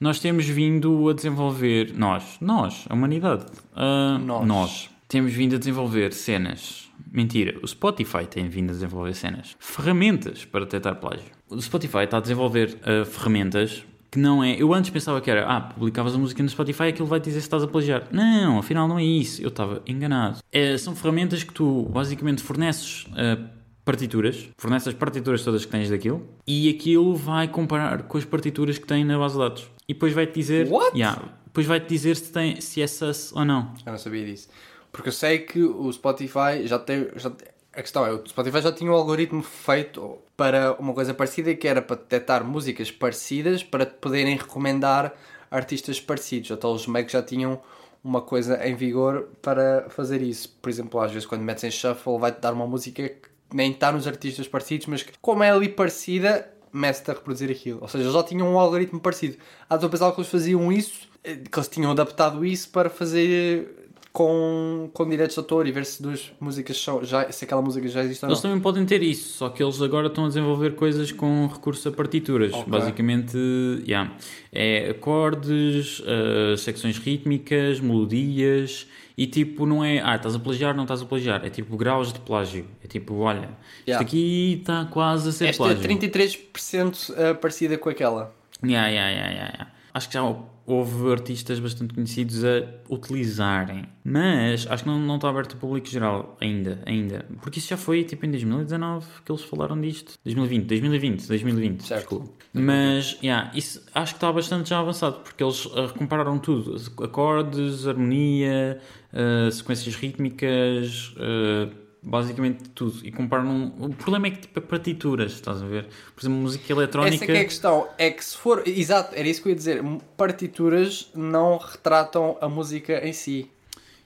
[0.00, 4.46] nós temos vindo a desenvolver, nós, nós, a humanidade, uh, nós.
[4.46, 6.88] nós, temos vindo a desenvolver cenas.
[7.10, 11.24] Mentira, o Spotify tem vindo a desenvolver cenas, ferramentas para detectar plágio.
[11.48, 14.60] O Spotify está a desenvolver uh, ferramentas que não é.
[14.60, 17.40] Eu antes pensava que era, ah, publicavas a música no Spotify e aquilo vai dizer
[17.40, 18.08] se estás a plagiar.
[18.10, 19.42] Não, afinal não é isso.
[19.42, 20.38] Eu estava enganado.
[20.50, 23.48] É, são ferramentas que tu basicamente forneces uh,
[23.84, 28.78] partituras, forneces as partituras todas que tens daquilo e aquilo vai comparar com as partituras
[28.78, 29.70] que tem na base de dados.
[29.88, 30.68] E depois vai-te dizer.
[30.68, 30.96] What?
[30.96, 33.72] Yeah, depois vai-te dizer se, tem, se é sus ou não.
[33.84, 34.48] Eu não sabia disso.
[34.92, 37.08] Porque eu sei que o Spotify já tem.
[37.16, 37.48] Já tem
[37.78, 41.68] a questão é, o Spotify já tinha um algoritmo feito para uma coisa parecida que
[41.68, 45.14] era para detectar músicas parecidas para poderem recomendar
[45.48, 46.50] artistas parecidos.
[46.50, 47.60] Então os Macs já tinham
[48.02, 50.58] uma coisa em vigor para fazer isso.
[50.60, 53.92] Por exemplo, às vezes quando metes em shuffle vai-te dar uma música que nem está
[53.92, 57.78] nos artistas parecidos, mas que, como é ali parecida, mete-te a reproduzir aquilo.
[57.80, 59.36] Ou seja, eles já tinham um algoritmo parecido.
[59.70, 63.87] Há de pensar que eles faziam isso, eh, que eles tinham adaptado isso para fazer
[64.18, 67.86] com, com direitos de autor e ver se duas músicas são, já, se aquela música
[67.86, 68.32] já existe ou não.
[68.34, 71.88] Eles também podem ter isso, só que eles agora estão a desenvolver coisas com recurso
[71.88, 72.52] a partituras.
[72.52, 72.64] Okay.
[72.66, 73.38] Basicamente,
[73.86, 74.12] yeah,
[74.50, 80.82] é acordes, uh, secções rítmicas, melodias e tipo, não é, ah, estás a plagiar, não
[80.82, 82.66] estás a plagiar, é tipo graus de plágio.
[82.82, 83.50] É tipo, olha,
[83.86, 83.92] yeah.
[83.92, 85.84] isto aqui está quase a ser Esta plágio.
[85.84, 88.34] é 33% parecida com aquela.
[88.64, 89.70] Yeah, yeah, yeah, yeah.
[89.94, 90.22] Acho que já
[90.68, 93.86] houve artistas bastante conhecidos a utilizarem.
[94.04, 97.24] Mas acho que não, não está aberto ao público geral ainda, ainda.
[97.40, 100.14] Porque isso já foi tipo em 2019 que eles falaram disto.
[100.22, 101.82] 2020, 2020, 2020.
[101.82, 102.00] Certo.
[102.00, 102.32] Desculpa.
[102.52, 106.76] Mas, yeah, isso acho que está bastante já avançado porque eles uh, compararam tudo.
[107.02, 108.78] Acordes, harmonia,
[109.12, 113.06] uh, sequências rítmicas, uh, basicamente tudo.
[113.06, 113.72] E comparam.
[113.78, 115.88] O problema é que tipo, é partituras, estás a ver?
[116.14, 117.16] Por exemplo, música eletrónica.
[117.16, 117.88] Essa é que é a questão.
[117.98, 118.66] É que se for.
[118.66, 119.82] Exato, era isso que eu ia dizer.
[120.16, 123.50] Partituras não retratam a música em si.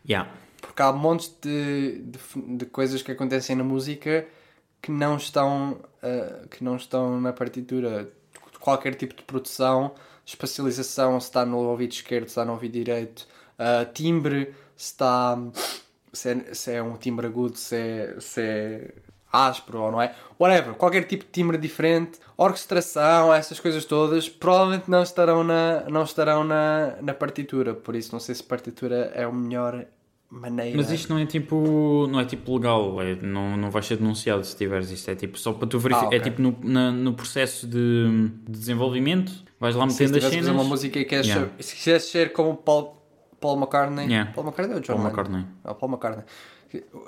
[0.07, 0.29] Yeah.
[0.61, 4.27] Porque há montes de, de, de coisas que acontecem na música
[4.81, 8.11] que não estão, uh, que não estão na partitura.
[8.59, 9.93] Qualquer tipo de produção,
[10.25, 13.27] espacialização, se está no ouvido esquerdo, se está no ouvido direito,
[13.59, 15.39] uh, timbre, se está.
[16.13, 18.95] Se é, se é um timbre agudo, se é, se é
[19.33, 20.15] áspero ou não é.
[20.39, 26.03] Whatever, qualquer tipo de timbre diferente, orquestração, essas coisas todas, provavelmente não estarão na, não
[26.05, 27.73] estarão na, na partitura.
[27.75, 29.87] Por isso, não sei se partitura é o melhor
[30.31, 30.77] maneira.
[30.77, 34.45] Mas isto não é tipo, não é tipo legal, é, não, não vais ser denunciado
[34.45, 35.11] se tiveres isto.
[35.11, 36.05] É tipo só para tu verificar.
[36.05, 36.19] Ah, ok.
[36.19, 40.37] É tipo no, na- no processo de, de desenvolvimento, vais lá se metendo as tivesse
[40.37, 40.63] fazer cenas.
[40.63, 41.51] uma música e queres Yeah.
[41.57, 43.02] ser, se quiseres ser como Paul,
[43.43, 44.07] Paul McCartney.
[44.07, 44.31] Yeah.
[44.33, 45.17] Paul McCartney ou John Paul Lennon?
[45.19, 45.43] McCartney.
[45.67, 46.25] Ah, Paul McCartney.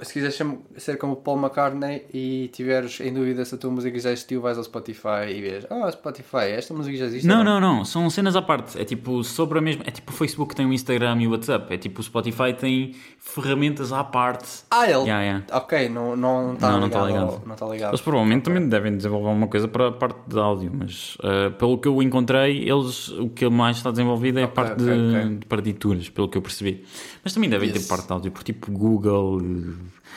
[0.02, 0.38] Se quiseres
[0.76, 4.58] ser- como Paul McCartney e tiveres em dúvida se a tua música já existiu, vais
[4.58, 7.26] ao Spotify e vês, ah, Spotify, esta música já existe.
[7.26, 8.78] Não, ou não, não, são cenas à parte.
[8.80, 9.84] É tipo sobre a mesma.
[9.86, 11.72] É tipo o Facebook tem o Instagram e o WhatsApp.
[11.72, 14.64] É tipo o Spotify tem ferramentas à parte.
[14.70, 15.02] Ah, ele.
[15.04, 15.44] Yeah, yeah.
[15.52, 17.00] Ok, não não está Não, não ligado.
[17.02, 17.22] tá ligado.
[17.30, 17.90] ao- Não está ligado.
[17.90, 21.78] Eles provavelmente também devem desenvolver alguma coisa para a parte de áudio, mas uh, pelo
[21.78, 25.46] que eu encontrei, eles o que mais está desenvolvido é a Ok, parte ok, de,
[25.46, 26.84] partituras, pelo que eu percebi.
[27.22, 27.88] Mas também devem ter Yes.
[27.88, 29.40] parte de áudio, por tipo Google,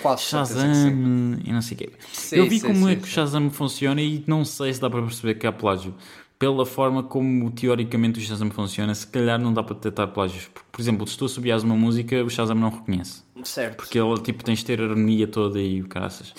[0.02, 1.90] Quase Shazam e não sei o quê.
[2.14, 3.08] Sim, eu vi sim, como sim, é que o.
[3.08, 5.94] Shazam funciona e não sei se dá para perceber que há plágio.
[6.38, 10.50] Pela forma como teoricamente o Shazam funciona, se calhar não dá para detectar plágios.
[10.72, 13.24] Por, exemplo, se tu assobias uma música, o Shazam não reconhece.
[13.44, 13.78] Certo.
[13.78, 16.34] Porque ele tipo, tens de ter a harmonia toda e o caraças.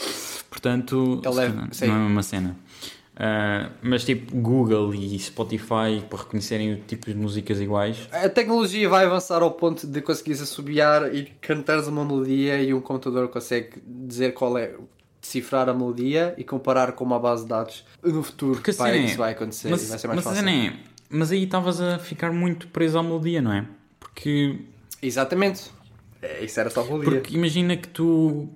[0.48, 1.86] Portanto, Ele é- sim.
[1.88, 2.56] não é uma cena.
[3.20, 8.08] Ah, mas tipo Google e Spotify para reconhecerem o tipo de músicas iguais.
[8.12, 12.80] A tecnologia vai avançar ao ponto de conseguires assobiar e cantares uma melodia e um
[12.80, 14.72] computador consegue dizer qual é,
[15.20, 17.84] decifrar a melodia e comparar com uma base de dados.
[18.04, 20.48] No futuro, Porque assim é- isso vai acontecer mas, e vai ser mais mas, fácil.
[20.48, 20.72] assim é,
[21.10, 23.66] mas aí estavas a ficar muito preso à melodia, não é?
[23.98, 24.60] Porque,
[25.02, 25.70] Exatamente.
[26.22, 27.10] É, isso era só a melodia.
[27.20, 28.48] porque imagina que tu.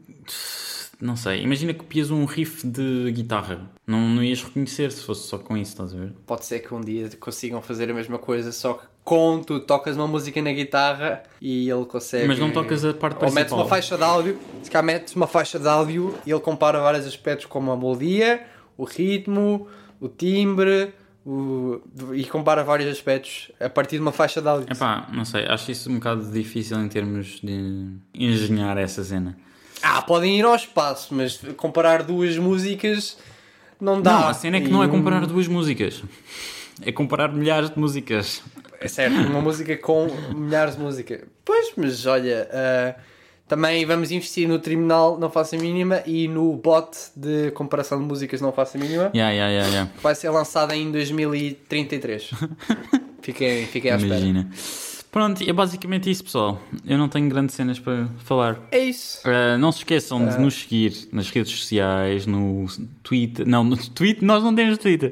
[1.05, 3.69] Não sei, imagina que copias um riff de guitarra.
[3.85, 6.13] Não, não ias reconhecer se fosse só com isso, estás a ver?
[6.25, 9.97] Pode ser que um dia consigam fazer a mesma coisa, só que com tu tocas
[9.97, 12.29] uma música na guitarra e ele consegue.
[12.29, 13.59] Mas não tocas a parte Ou metes principal.
[13.59, 17.05] uma faixa de áudio, se cá metes uma faixa de áudio e ele compara vários
[17.05, 18.47] aspectos como a melodia,
[18.79, 19.67] o ritmo,
[20.01, 20.95] o timbre
[21.27, 21.81] o-
[22.15, 24.69] e compara vários aspectos a partir de uma faixa de áudio.
[24.73, 29.37] Epá, não sei, acho isso um bocado difícil em termos de engenhar essa cena.
[29.83, 33.17] Ah, podem ir ao espaço, mas comparar duas músicas
[33.81, 34.13] não dá.
[34.21, 36.03] Não, a cena é que não é E um- comparar duas músicas.
[36.85, 38.43] É comparar milhares de músicas.
[38.81, 41.21] É certo, uma música com milhares de músicas.
[41.45, 42.95] Pois, mas olha, ah,
[43.47, 48.41] também vamos investir no terminal Não Faça Mínima e no bot de comparação de músicas
[48.41, 49.91] Não Faça Mínima, Yeah, yeah, yeah, yeah.
[49.95, 52.31] que vai ser lançado em 2033.
[53.23, 54.15] fiquem, fiquem à espera.
[54.19, 54.49] Imagina.
[55.13, 56.59] Pronto, é basicamente isso, pessoal.
[56.87, 58.59] Eu não tenho grandes cenas para falar.
[58.71, 59.19] É isso.
[59.29, 62.65] Uh, não se esqueçam de nos seguir nas redes sociais, no
[63.03, 63.47] Twitter.
[63.47, 65.11] Não, no Twitter, nós não temos Twitter.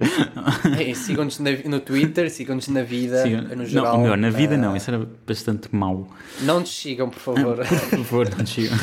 [0.79, 3.93] É, Sigam-nos no Twitter, sigam-nos na vida, Sigam- no geral.
[3.97, 6.09] não, melhor, na vida Ah, não, isso era bastante mau.
[6.41, 7.57] Não nos sigam, por favor.
[7.91, 8.79] Por favor, não te sigam.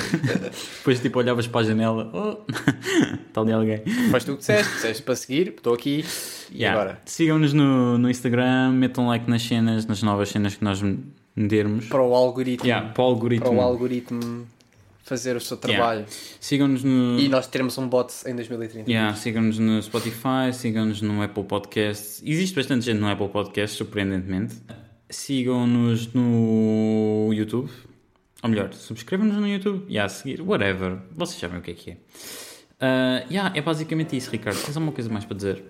[0.78, 2.46] Depois, tipo, olhavas para a janela, oh,
[3.28, 3.82] está ali alguém.
[4.12, 6.06] Faz tu o que disseste, disseste para seguir, estou aqui
[6.52, 6.80] e Yeah.
[6.80, 7.02] agora?
[7.06, 10.82] Sigam-nos no, no Instagram, metam like nas cenas, nas novas cenas que nós
[11.36, 11.86] metermos.
[11.88, 13.46] Para o algoritmo, Yeah, para o algoritmo.
[13.46, 14.48] para o algoritmo
[15.04, 15.76] fazer o seu Yeah.
[15.78, 16.06] trabalho.
[16.40, 17.20] Sigam-nos no.
[17.20, 18.90] E nós teremos um bot em 2030.
[18.92, 22.22] Yeah, sigam-nos no Spotify, sigam-nos no Apple Podcasts.
[22.26, 24.56] Existe bastante gente no Apple Podcasts, surpreendentemente.
[25.10, 27.70] Sigam-nos no YouTube.
[28.44, 29.84] Ou melhor, subscrevam-nos no YouTube.
[29.88, 30.98] E a seguir, whatever.
[31.12, 31.98] Vocês sabem o que é que é.
[32.80, 34.58] Ah, yeah, é basicamente isso, Ricardo.
[34.62, 35.64] Tens alguma coisa mais para dizer?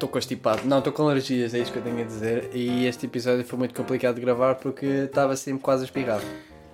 [0.00, 0.62] Estou constipado.
[0.64, 2.48] Não, estou com alergias, é isso que eu tenho a dizer.
[2.54, 6.22] E este episódio foi muito complicado de gravar porque estava sempre quase a espirrar.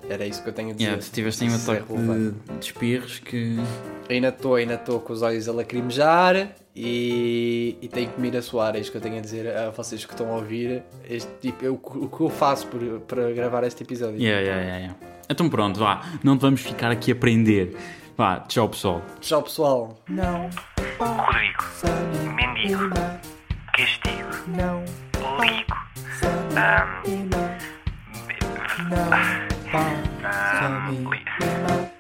[0.09, 0.85] Era isso que eu tenho a dizer.
[0.85, 3.57] Yeah, tu tiveste aí um Isso é ataque de, de espirros que.
[4.09, 8.37] Ainda estou, ainda estou com os olhos a lacrimejar e, e tenho que me ir
[8.37, 8.77] a suar.
[8.77, 10.85] É isto que eu tenho a dizer a vocês que estão a ouvir.
[11.11, 14.20] Este tipo, eu- o que eu faço por- para gravar este episódio.
[14.20, 14.97] Yeah, yeah, yeah, yeah.
[15.29, 16.01] Então pronto, vá.
[16.22, 17.74] Não vamos ficar aqui a aprender.
[18.17, 19.03] Vá, tchau pessoal.
[19.21, 19.99] Tchau, pessoal.
[20.09, 20.49] Não
[20.99, 21.64] Rodrigo,
[22.35, 22.89] mendigo,
[23.77, 24.83] castigo, não
[25.41, 27.59] ligo, faça a Ahm, mínima,
[28.89, 29.05] não
[29.71, 31.91] faça a ah, li- mínima,